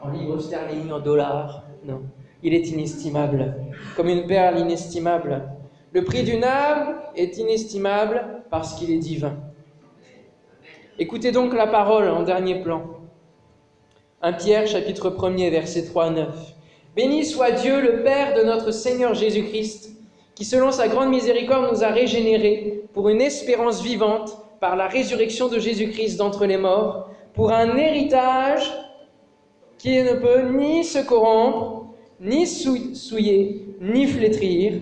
en 0.00 0.08
livres 0.08 0.40
sterling, 0.40 0.90
en 0.90 1.00
dollars. 1.00 1.64
Non. 1.84 2.00
Il 2.42 2.54
est 2.54 2.66
inestimable, 2.68 3.54
comme 3.94 4.08
une 4.08 4.26
perle 4.26 4.58
inestimable. 4.58 5.50
Le 5.92 6.02
prix 6.02 6.22
d'une 6.22 6.44
âme 6.44 6.96
est 7.14 7.36
inestimable 7.36 8.42
parce 8.48 8.72
qu'il 8.76 8.90
est 8.90 8.98
divin. 8.98 9.36
Écoutez 10.98 11.30
donc 11.30 11.52
la 11.52 11.66
parole 11.66 12.08
en 12.08 12.22
dernier 12.22 12.62
plan. 12.62 12.86
1 14.22 14.32
Pierre 14.32 14.66
chapitre 14.66 15.10
1er 15.10 15.50
verset 15.50 15.84
3 15.84 16.04
à 16.06 16.10
9. 16.10 16.54
Béni 16.96 17.26
soit 17.26 17.50
Dieu 17.50 17.82
le 17.82 18.02
Père 18.02 18.34
de 18.34 18.44
notre 18.44 18.70
Seigneur 18.70 19.12
Jésus-Christ, 19.12 19.97
qui 20.38 20.44
selon 20.44 20.70
sa 20.70 20.86
grande 20.86 21.08
miséricorde 21.08 21.68
nous 21.72 21.82
a 21.82 21.88
régénérés 21.88 22.84
pour 22.92 23.08
une 23.08 23.20
espérance 23.20 23.82
vivante 23.82 24.38
par 24.60 24.76
la 24.76 24.86
résurrection 24.86 25.48
de 25.48 25.58
Jésus-Christ 25.58 26.16
d'entre 26.16 26.46
les 26.46 26.56
morts, 26.56 27.10
pour 27.34 27.50
un 27.50 27.76
héritage 27.76 28.72
qui 29.78 30.00
ne 30.00 30.12
peut 30.12 30.56
ni 30.56 30.84
se 30.84 31.00
corrompre, 31.00 31.86
ni 32.20 32.46
souiller, 32.46 33.66
ni 33.80 34.06
flétrir, 34.06 34.74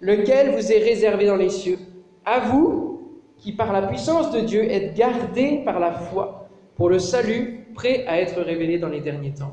lequel 0.00 0.52
vous 0.52 0.72
est 0.72 0.82
réservé 0.82 1.26
dans 1.26 1.36
les 1.36 1.50
cieux. 1.50 1.78
À 2.24 2.40
vous, 2.40 3.02
qui 3.36 3.52
par 3.52 3.70
la 3.70 3.82
puissance 3.82 4.30
de 4.30 4.40
Dieu 4.40 4.64
êtes 4.64 4.94
gardés 4.94 5.60
par 5.62 5.78
la 5.78 5.92
foi 5.92 6.48
pour 6.74 6.88
le 6.88 6.98
salut 6.98 7.66
prêt 7.74 8.06
à 8.08 8.18
être 8.18 8.40
révélé 8.40 8.78
dans 8.78 8.88
les 8.88 9.00
derniers 9.02 9.34
temps. 9.34 9.52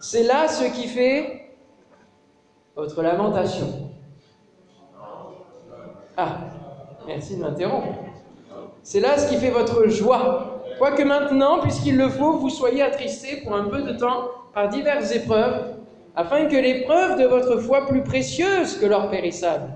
C'est 0.00 0.24
là 0.24 0.48
ce 0.48 0.64
qui 0.64 0.88
fait 0.88 1.52
votre 2.74 3.00
lamentation. 3.02 3.89
Ah, 6.16 6.38
merci 7.06 7.36
de 7.36 7.42
m'interrompre. 7.42 7.94
C'est 8.82 9.00
là 9.00 9.18
ce 9.18 9.28
qui 9.28 9.36
fait 9.36 9.50
votre 9.50 9.88
joie. 9.88 10.62
Quoique 10.78 11.02
maintenant, 11.02 11.60
puisqu'il 11.60 11.96
le 11.96 12.08
faut, 12.08 12.38
vous 12.38 12.50
soyez 12.50 12.82
attristés 12.82 13.42
pour 13.42 13.54
un 13.54 13.64
peu 13.64 13.82
de 13.82 13.92
temps 13.92 14.30
par 14.54 14.68
diverses 14.68 15.14
épreuves, 15.14 15.76
afin 16.16 16.46
que 16.46 16.56
l'épreuve 16.56 17.20
de 17.20 17.26
votre 17.26 17.58
foi 17.58 17.86
plus 17.86 18.02
précieuse 18.02 18.78
que 18.78 18.86
l'or 18.86 19.10
périssable. 19.10 19.70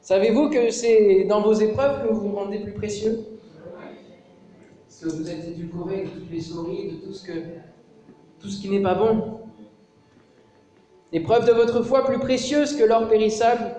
Savez-vous 0.00 0.50
que 0.50 0.70
c'est 0.70 1.24
dans 1.24 1.40
vos 1.40 1.52
épreuves 1.52 2.06
que 2.06 2.12
vous 2.12 2.28
vous 2.28 2.36
rendez 2.36 2.58
plus 2.60 2.72
précieux? 2.72 3.26
Parce 4.86 5.00
que 5.00 5.18
vous 5.18 5.30
êtes 5.30 5.48
édulcoré 5.48 6.04
de 6.04 6.08
toutes 6.08 6.30
les 6.30 6.40
souris, 6.40 6.92
de 6.92 7.06
tout 7.06 7.12
ce, 7.12 7.26
que, 7.26 7.38
tout 8.40 8.48
ce 8.48 8.60
qui 8.60 8.70
n'est 8.70 8.82
pas 8.82 8.94
bon. 8.94 9.40
L'épreuve 11.12 11.46
de 11.46 11.52
votre 11.52 11.82
foi 11.82 12.04
plus 12.04 12.18
précieuse 12.18 12.76
que 12.76 12.84
l'or 12.84 13.08
périssable, 13.08 13.76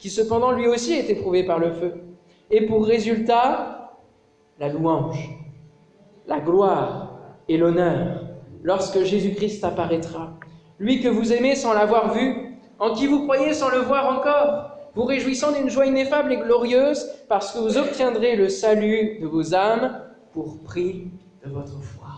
qui 0.00 0.08
cependant 0.10 0.50
lui 0.50 0.66
aussi 0.66 0.94
est 0.94 1.10
éprouvé 1.10 1.44
par 1.44 1.58
le 1.58 1.72
feu. 1.72 1.94
Et 2.50 2.66
pour 2.66 2.84
résultat, 2.84 3.92
la 4.58 4.68
louange, 4.68 5.30
la 6.26 6.40
gloire 6.40 7.18
et 7.48 7.56
l'honneur 7.58 8.22
lorsque 8.62 9.02
Jésus-Christ 9.02 9.62
apparaîtra. 9.62 10.32
Lui 10.78 11.00
que 11.00 11.08
vous 11.08 11.32
aimez 11.32 11.54
sans 11.54 11.74
l'avoir 11.74 12.14
vu, 12.14 12.56
en 12.78 12.94
qui 12.94 13.06
vous 13.06 13.22
croyez 13.24 13.52
sans 13.52 13.68
le 13.68 13.80
voir 13.80 14.18
encore, 14.18 14.70
vous 14.94 15.04
réjouissant 15.04 15.52
d'une 15.52 15.68
joie 15.68 15.86
ineffable 15.86 16.32
et 16.32 16.38
glorieuse, 16.38 17.06
parce 17.28 17.52
que 17.52 17.58
vous 17.58 17.76
obtiendrez 17.76 18.36
le 18.36 18.48
salut 18.48 19.18
de 19.20 19.26
vos 19.26 19.54
âmes 19.54 20.00
pour 20.32 20.58
prix 20.60 21.10
de 21.44 21.50
votre 21.50 21.78
foi. 21.82 22.08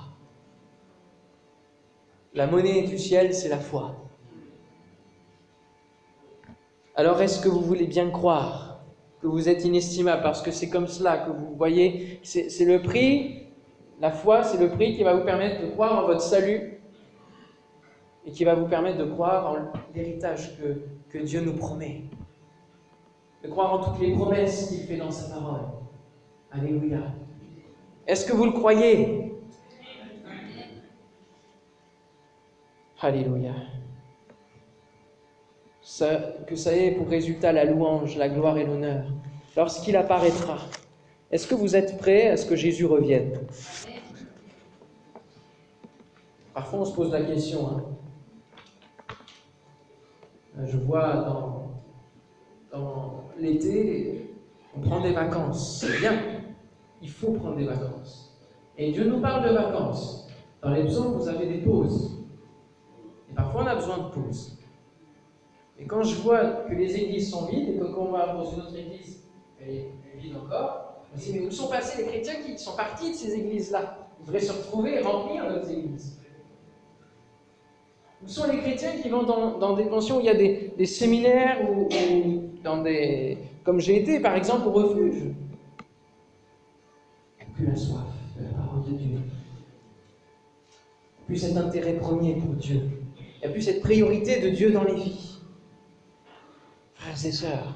La 2.34 2.46
monnaie 2.46 2.82
du 2.82 2.98
ciel, 2.98 3.34
c'est 3.34 3.48
la 3.48 3.58
foi. 3.58 4.01
Alors 6.94 7.22
est-ce 7.22 7.40
que 7.40 7.48
vous 7.48 7.60
voulez 7.60 7.86
bien 7.86 8.10
croire 8.10 8.80
que 9.22 9.26
vous 9.26 9.48
êtes 9.48 9.64
inestimable? 9.64 10.22
Parce 10.22 10.42
que 10.42 10.50
c'est 10.50 10.68
comme 10.68 10.86
cela 10.86 11.18
que 11.18 11.30
vous 11.30 11.54
voyez, 11.56 12.20
c'est 12.22 12.64
le 12.64 12.82
prix, 12.82 13.46
la 14.00 14.10
foi, 14.10 14.42
c'est 14.42 14.58
le 14.58 14.68
prix 14.68 14.96
qui 14.96 15.02
va 15.02 15.14
vous 15.14 15.24
permettre 15.24 15.62
de 15.62 15.70
croire 15.70 16.04
en 16.04 16.06
votre 16.06 16.20
salut 16.20 16.80
et 18.26 18.30
qui 18.30 18.44
va 18.44 18.54
vous 18.54 18.66
permettre 18.66 18.98
de 18.98 19.04
croire 19.04 19.50
en 19.50 19.56
l'héritage 19.94 20.56
que, 20.58 20.82
que 21.08 21.24
Dieu 21.24 21.40
nous 21.40 21.54
promet, 21.54 22.04
de 23.42 23.48
croire 23.48 23.72
en 23.72 23.78
toutes 23.78 24.00
les 24.00 24.12
promesses 24.12 24.68
qu'il 24.68 24.80
fait 24.80 24.96
dans 24.96 25.10
sa 25.10 25.34
parole. 25.34 25.62
Alléluia. 26.50 27.00
Est-ce 28.06 28.26
que 28.26 28.34
vous 28.34 28.44
le 28.44 28.52
croyez? 28.52 29.34
Alléluia 33.00 33.54
que 36.46 36.56
ça 36.56 36.76
ait 36.76 36.92
pour 36.92 37.08
résultat 37.08 37.52
la 37.52 37.64
louange, 37.64 38.16
la 38.16 38.28
gloire 38.28 38.56
et 38.56 38.64
l'honneur, 38.64 39.04
lorsqu'il 39.56 39.96
apparaîtra. 39.96 40.58
Est-ce 41.30 41.46
que 41.46 41.54
vous 41.54 41.76
êtes 41.76 41.98
prêts 41.98 42.28
à 42.28 42.36
ce 42.36 42.46
que 42.46 42.56
Jésus 42.56 42.86
revienne? 42.86 43.40
Parfois 46.54 46.80
on 46.80 46.84
se 46.84 46.94
pose 46.94 47.10
la 47.10 47.22
question. 47.22 47.68
Hein. 47.68 47.84
Je 50.64 50.76
vois 50.76 51.24
dans, 51.24 51.80
dans 52.70 53.24
l'été, 53.38 54.30
on 54.76 54.80
prend 54.80 55.00
des 55.00 55.12
vacances. 55.12 55.80
C'est 55.80 55.98
bien. 56.00 56.12
Il 57.00 57.10
faut 57.10 57.32
prendre 57.32 57.56
des 57.56 57.64
vacances. 57.64 58.38
Et 58.76 58.92
Dieu 58.92 59.08
nous 59.08 59.20
parle 59.20 59.48
de 59.48 59.54
vacances. 59.54 60.28
Dans 60.62 60.70
les 60.70 60.84
psaumes, 60.84 61.14
vous 61.14 61.28
avez 61.28 61.46
des 61.46 61.58
pauses. 61.58 62.24
Et 63.30 63.34
parfois 63.34 63.64
on 63.64 63.66
a 63.66 63.74
besoin 63.74 63.98
de 63.98 64.10
pauses. 64.10 64.61
Et 65.82 65.84
quand 65.84 66.04
je 66.04 66.14
vois 66.16 66.44
que 66.68 66.74
les 66.74 66.96
églises 66.96 67.28
sont 67.28 67.46
vides 67.46 67.70
et 67.70 67.78
que 67.78 67.84
quand 67.84 68.02
on 68.02 68.12
va 68.12 68.32
dans 68.34 68.48
une 68.48 68.60
autre 68.60 68.76
église, 68.76 69.24
elle 69.60 69.74
est 69.74 69.86
vide 70.16 70.36
encore, 70.36 71.02
je 71.10 71.18
me 71.18 71.24
dis, 71.24 71.40
mais 71.40 71.46
où 71.46 71.50
sont 71.50 71.68
passés 71.68 72.02
les 72.02 72.08
chrétiens 72.08 72.34
qui 72.46 72.56
sont 72.56 72.76
partis 72.76 73.10
de 73.10 73.16
ces 73.16 73.34
églises-là? 73.34 73.98
Ils 74.20 74.26
devraient 74.26 74.40
se 74.40 74.52
retrouver 74.52 74.94
et 74.94 75.00
remplir 75.00 75.50
notre 75.50 75.68
églises. 75.68 76.20
Où 78.24 78.28
sont 78.28 78.46
les 78.46 78.58
chrétiens 78.58 78.92
qui 79.02 79.08
vont 79.08 79.24
dans, 79.24 79.74
des 79.74 79.86
pensions? 79.86 80.18
Où 80.18 80.20
il 80.20 80.26
y 80.26 80.28
a 80.28 80.34
des, 80.34 80.86
séminaires 80.86 81.58
ou, 81.68 81.88
dans 82.62 82.80
des. 82.80 83.38
comme 83.64 83.80
j'ai 83.80 84.00
été 84.00 84.20
par 84.20 84.36
exemple 84.36 84.68
au 84.68 84.70
refuge 84.70 85.32
plus 87.54 87.66
la 87.66 87.76
soif 87.76 88.06
de 88.38 88.44
la 88.44 88.50
parole 88.50 88.84
de 88.84 88.96
Dieu. 88.96 89.18
plus 91.26 91.36
cet 91.36 91.56
intérêt 91.56 91.94
premier 91.94 92.36
pour 92.36 92.54
Dieu. 92.54 92.80
Il 93.18 93.40
n'y 93.40 93.46
a 93.46 93.48
plus 93.50 93.62
cette 93.62 93.82
priorité 93.82 94.40
de 94.40 94.48
Dieu 94.48 94.70
dans 94.70 94.84
les 94.84 94.94
vies. 94.94 95.31
Frères 97.12 97.26
et 97.26 97.32
sœurs, 97.32 97.74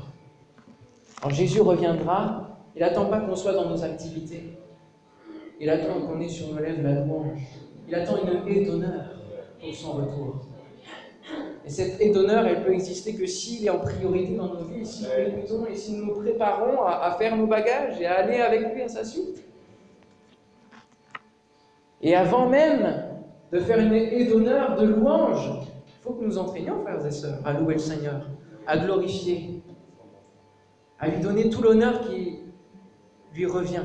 quand 1.20 1.29
Jésus 1.29 1.61
reviendra, 1.61 2.59
il 2.75 2.81
n'attend 2.81 3.05
pas 3.05 3.20
qu'on 3.20 3.37
soit 3.37 3.53
dans 3.53 3.68
nos 3.68 3.85
activités. 3.85 4.57
Il 5.61 5.68
attend 5.68 6.01
qu'on 6.01 6.18
ait 6.20 6.29
sur 6.29 6.55
nos 6.55 6.59
lèvres 6.59 6.83
la 6.83 7.05
louange. 7.05 7.42
Il 7.87 7.94
attend 7.94 8.14
une 8.22 8.49
haie 8.49 8.64
d'honneur 8.64 9.05
pour 9.61 9.75
son 9.75 9.92
retour. 9.92 10.46
Et 11.66 11.68
cette 11.68 12.01
haie 12.01 12.12
d'honneur, 12.12 12.46
elle 12.46 12.64
peut 12.64 12.72
exister 12.72 13.14
que 13.14 13.27
s'il 13.27 13.66
est 13.66 13.70
en 13.70 13.81
priorité 13.81 14.37
dans 14.37 14.55
nos 14.55 14.64
vies, 14.64 14.87
si 14.87 15.05
nous 15.05 15.11
l'écoutons 15.18 15.66
et 15.66 15.75
si 15.75 15.92
nous 15.92 16.07
nous 16.07 16.14
préparons 16.14 16.83
à, 16.85 17.05
à, 17.05 17.18
faire 17.18 17.37
nos 17.37 17.46
bagages 17.46 18.01
et 18.01 18.07
à 18.07 18.20
aller 18.20 18.38
avec 18.38 18.72
lui 18.72 18.83
à 18.83 18.88
sa 18.88 19.05
suite. 19.05 19.44
Et 22.01 22.14
avant 22.14 22.49
même 22.49 23.05
de 23.53 23.61
faire 23.61 23.81
une 23.81 23.92
haie 23.92 24.25
d'honneur, 24.25 24.81
de 24.81 24.87
louange, 24.87 25.46
il 25.88 26.03
faut 26.03 26.14
que 26.14 26.25
nous 26.25 26.38
entraînions, 26.38 26.81
frères 26.83 27.05
et 27.05 27.11
sœurs, 27.11 27.40
à 27.44 27.53
louer 27.53 27.75
le 27.75 27.81
Seigneur 27.81 28.22
à 28.66 28.79
glorifier, 28.79 29.62
à 30.98 31.09
lui 31.09 31.20
donner 31.20 31.50
tout 31.50 31.62
l'honneur 31.62 32.09
qui 32.09 32.38
lui 33.35 33.46
revient. 33.46 33.85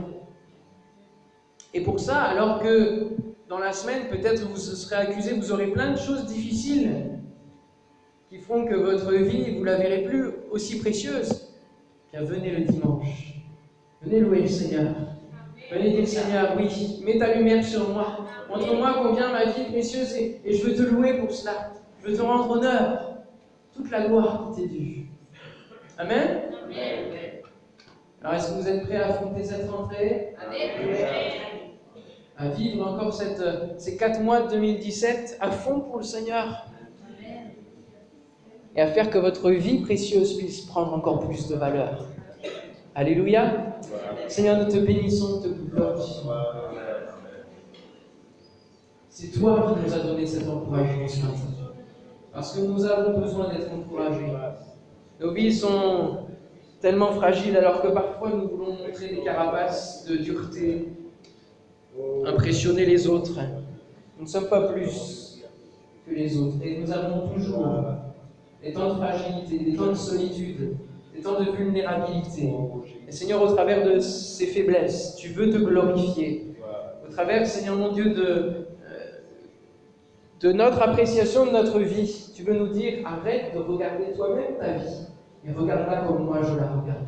Et 1.74 1.82
pour 1.82 2.00
ça, 2.00 2.22
alors 2.22 2.62
que 2.62 3.10
dans 3.48 3.60
la 3.60 3.74
semaine, 3.74 4.08
peut-être 4.10 4.48
vous 4.48 4.58
serez 4.58 4.96
accusé, 4.96 5.34
vous 5.34 5.52
aurez 5.52 5.68
plein 5.68 5.92
de 5.92 5.98
choses 5.98 6.26
difficiles 6.26 7.20
qui 8.30 8.40
font 8.40 8.66
que 8.66 8.76
votre 8.76 9.12
vie, 9.14 9.58
vous 9.58 9.64
la 9.64 9.78
verrez 9.78 10.04
plus 10.04 10.32
aussi 10.52 10.80
précieuse, 10.80 11.54
bien 12.12 12.24
venez 12.24 12.52
le 12.52 12.66
dimanche. 12.66 13.42
Venez 14.02 14.20
louer 14.22 14.42
le 14.42 14.48
Seigneur. 14.48 14.96
Venez 15.72 15.92
dire 15.92 16.08
Seigneur, 16.08 16.56
oui, 16.58 17.02
mets 17.06 17.20
ta 17.20 17.36
lumière 17.36 17.64
sur 17.64 17.90
moi. 17.90 18.26
Montre-moi 18.50 18.96
combien 19.04 19.32
ma 19.32 19.46
vie 19.46 19.62
est 19.62 19.72
précieuse 19.72 20.16
et 20.16 20.42
je 20.46 20.66
veux 20.66 20.76
te 20.76 20.82
louer 20.82 21.20
pour 21.20 21.32
cela. 21.32 21.72
Je 22.02 22.10
veux 22.10 22.18
te 22.18 22.22
rendre 22.22 22.50
honneur 22.52 23.11
toute 23.76 23.90
la 23.92 24.08
gloire 24.08 24.52
qui 24.54 24.62
t'est 24.62 24.68
due. 24.68 25.06
Amen? 25.98 26.42
Alors, 28.22 28.34
est-ce 28.36 28.52
que 28.52 28.62
vous 28.62 28.68
êtes 28.68 28.84
prêts 28.84 28.98
à 28.98 29.08
affronter 29.10 29.44
cette 29.44 29.70
rentrée? 29.70 30.36
À 32.38 32.48
vivre 32.50 32.88
encore 32.88 33.14
cette, 33.14 33.44
ces 33.80 33.98
quatre 33.98 34.20
mois 34.22 34.42
de 34.42 34.52
2017 34.52 35.38
à 35.40 35.52
fond 35.52 35.82
pour 35.82 35.98
le 35.98 36.04
Seigneur 36.04 36.68
et 38.76 38.82
à 38.82 38.88
faire 38.88 39.10
que 39.10 39.18
votre 39.18 39.52
vie 39.52 39.82
précieuse 39.82 40.38
puisse 40.38 40.62
prendre 40.62 40.94
encore 40.94 41.28
plus 41.28 41.48
de 41.48 41.56
valeur. 41.56 42.08
Alléluia. 42.96 43.78
Seigneur, 44.28 44.64
nous 44.64 44.72
te 44.72 44.78
bénissons, 44.78 45.42
te 45.42 45.48
glorifions. 45.50 46.32
C'est 49.10 49.40
toi 49.40 49.76
qui 49.76 49.88
nous 49.88 49.94
as 49.94 50.00
donné 50.00 50.26
cet 50.26 50.48
encouragement 50.48 51.08
ce 51.08 51.22
matin. 51.22 51.51
Parce 52.34 52.56
que 52.56 52.62
nous 52.62 52.86
avons 52.86 53.20
besoin 53.20 53.50
d'être 53.50 53.72
encouragés. 53.74 54.32
Nos 55.20 55.34
vies 55.34 55.54
sont 55.54 56.20
tellement 56.80 57.12
fragiles 57.12 57.56
alors 57.58 57.82
que 57.82 57.90
parfois 57.90 58.32
nous 58.32 58.48
voulons 58.48 58.74
montrer 58.74 59.10
des 59.10 59.22
carapaces 59.22 60.06
de 60.06 60.16
dureté, 60.16 60.88
impressionner 62.26 62.86
les 62.86 63.08
autres. 63.08 63.38
Nous 64.18 64.24
ne 64.24 64.30
sommes 64.30 64.48
pas 64.48 64.72
plus 64.72 65.44
que 66.08 66.14
les 66.14 66.38
autres. 66.38 66.56
Et 66.64 66.80
nous 66.80 66.92
avons 66.92 67.28
toujours 67.30 67.68
des 68.64 68.72
temps 68.72 68.94
de 68.94 68.96
fragilité, 68.96 69.60
des 69.60 69.76
temps 69.76 69.88
de 69.88 69.96
solitude, 69.96 70.76
des 71.14 71.22
temps 71.22 71.40
de 71.40 71.52
vulnérabilité. 71.52 72.50
Et 73.08 73.12
Seigneur, 73.12 73.42
au 73.42 73.54
travers 73.54 73.86
de 73.86 74.00
ces 74.00 74.48
faiblesses, 74.48 75.16
tu 75.18 75.30
veux 75.30 75.50
te 75.50 75.58
glorifier. 75.58 76.56
Au 77.08 77.12
travers, 77.12 77.46
Seigneur 77.46 77.76
mon 77.76 77.92
Dieu, 77.92 78.12
de, 78.12 78.61
de 80.42 80.52
notre 80.52 80.82
appréciation 80.82 81.46
de 81.46 81.52
notre 81.52 81.80
vie. 81.80 82.32
Tu 82.36 82.44
veux 82.44 82.58
nous 82.58 82.70
dire, 82.70 83.06
arrête 83.06 83.54
de 83.54 83.60
regarder 83.60 84.12
toi-même 84.14 84.58
ta 84.60 84.74
vie 84.74 85.08
et 85.46 85.52
regarde-la 85.52 86.02
comme 86.02 86.26
moi 86.26 86.42
je 86.42 86.56
la 86.58 86.68
regarde. 86.68 87.06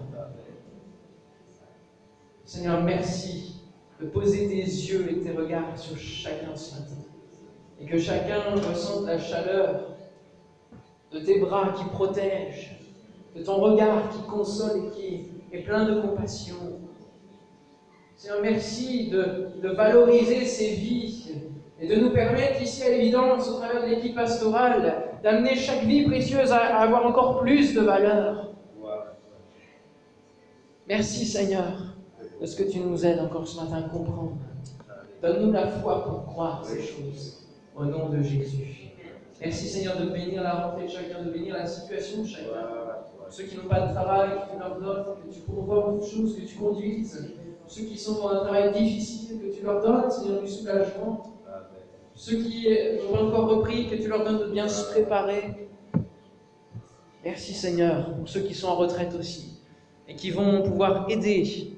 Seigneur, 2.46 2.84
merci 2.84 3.62
de 4.00 4.06
poser 4.06 4.48
tes 4.48 4.64
yeux 4.64 5.08
et 5.10 5.22
tes 5.22 5.32
regards 5.32 5.78
sur 5.78 5.98
chacun 5.98 6.56
ce 6.56 6.76
matin. 6.76 6.96
Et 7.80 7.86
que 7.86 7.98
chacun 7.98 8.42
ressente 8.56 9.08
la 9.08 9.18
chaleur 9.18 9.98
de 11.12 11.20
tes 11.20 11.40
bras 11.40 11.74
qui 11.76 11.86
protègent, 11.86 12.80
de 13.36 13.44
ton 13.44 13.56
regard 13.56 14.10
qui 14.10 14.22
console 14.24 14.86
et 14.86 14.90
qui 14.92 15.32
est 15.52 15.62
plein 15.64 15.86
de 15.86 16.02
compassion. 16.02 16.56
Seigneur, 18.16 18.42
merci 18.44 19.10
de, 19.10 19.48
de 19.62 19.70
valoriser 19.70 20.46
ces 20.46 20.76
vies 20.76 21.34
et 21.84 21.88
de 21.88 21.96
nous 21.96 22.12
permettre 22.12 22.62
ici 22.62 22.82
à 22.84 22.90
l'évidence, 22.90 23.50
au 23.50 23.58
travers 23.58 23.84
de 23.84 23.90
l'équipe 23.90 24.16
pastorale, 24.16 25.18
d'amener 25.22 25.56
chaque 25.56 25.84
vie 25.84 26.06
précieuse 26.06 26.50
à, 26.54 26.80
avoir 26.80 27.06
encore 27.06 27.42
plus 27.42 27.76
de 27.76 27.82
valeur. 27.82 28.54
Merci 30.88 31.26
Seigneur 31.26 31.74
de 32.40 32.46
ce 32.46 32.56
que 32.56 32.70
tu 32.70 32.80
nous 32.80 33.06
aides 33.06 33.20
encore 33.20 33.46
ce 33.46 33.60
matin 33.60 33.84
à 33.86 33.90
comprendre. 33.90 34.38
Donne-nous 35.22 35.52
la 35.52 35.68
foi 35.68 36.06
pour 36.06 36.26
croire 36.26 36.64
ces 36.64 36.82
choses. 36.82 37.48
Au 37.76 37.84
nom 37.84 38.10
de 38.10 38.22
Jésus. 38.22 38.92
Merci 39.42 39.68
Seigneur 39.68 39.98
de 39.98 40.06
bénir 40.06 40.42
la 40.42 40.54
rentrée 40.54 40.86
de 40.86 40.90
chacun, 40.90 41.22
de 41.22 41.32
bénir 41.32 41.54
la 41.56 41.66
situation 41.66 42.22
de 42.22 42.28
chacun. 42.28 42.46
Ceux 43.30 43.44
qui 43.44 43.58
n'ont 43.58 43.68
pas 43.68 43.88
de 43.88 43.94
travail, 43.94 44.30
que 44.30 44.54
tu 44.54 44.60
leur 44.60 44.80
donnes, 44.80 45.06
que 45.28 45.34
tu 45.34 45.42
pourvoies 45.42 45.82
beaucoup 45.82 46.06
de 46.06 46.10
choses, 46.10 46.36
que 46.38 46.46
tu 46.46 46.56
conduises. 46.56 47.34
Ceux 47.68 47.84
qui 47.84 47.98
sont 47.98 48.22
dans 48.22 48.30
un 48.30 48.40
travail 48.42 48.72
difficile, 48.72 49.42
que 49.42 49.54
tu 49.54 49.66
leur 49.66 49.82
donnes, 49.82 50.10
Seigneur, 50.10 50.42
du 50.42 50.48
soulagement. 50.48 51.33
Ceux 52.16 52.38
qui 52.38 52.68
n'ont 53.04 53.12
pas 53.12 53.24
encore 53.24 53.50
repris, 53.50 53.90
que 53.90 53.96
tu 53.96 54.08
leur 54.08 54.24
donnes 54.24 54.40
de 54.40 54.52
bien 54.52 54.68
se 54.68 54.92
préparer. 54.92 55.70
Merci 57.24 57.54
Seigneur 57.54 58.16
pour 58.16 58.28
ceux 58.28 58.42
qui 58.42 58.54
sont 58.54 58.68
en 58.68 58.76
retraite 58.76 59.16
aussi 59.16 59.62
et 60.08 60.16
qui 60.16 60.30
vont 60.30 60.62
pouvoir 60.62 61.10
aider 61.10 61.74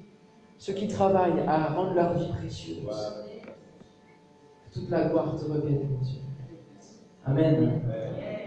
ceux 0.58 0.74
qui 0.74 0.88
travaillent 0.88 1.42
à 1.48 1.68
rendre 1.68 1.94
leur 1.94 2.18
vie 2.18 2.30
précieuse. 2.30 2.86
Toute 4.74 4.90
la 4.90 5.06
gloire 5.06 5.36
te 5.36 5.46
revienne, 5.46 6.00
Dieu. 6.02 6.22
Amen. 7.26 7.82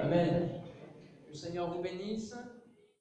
Amen. 0.02 0.48
Le 1.28 1.34
Seigneur 1.34 1.70
vous 1.70 1.80
bénisse. 1.80 2.34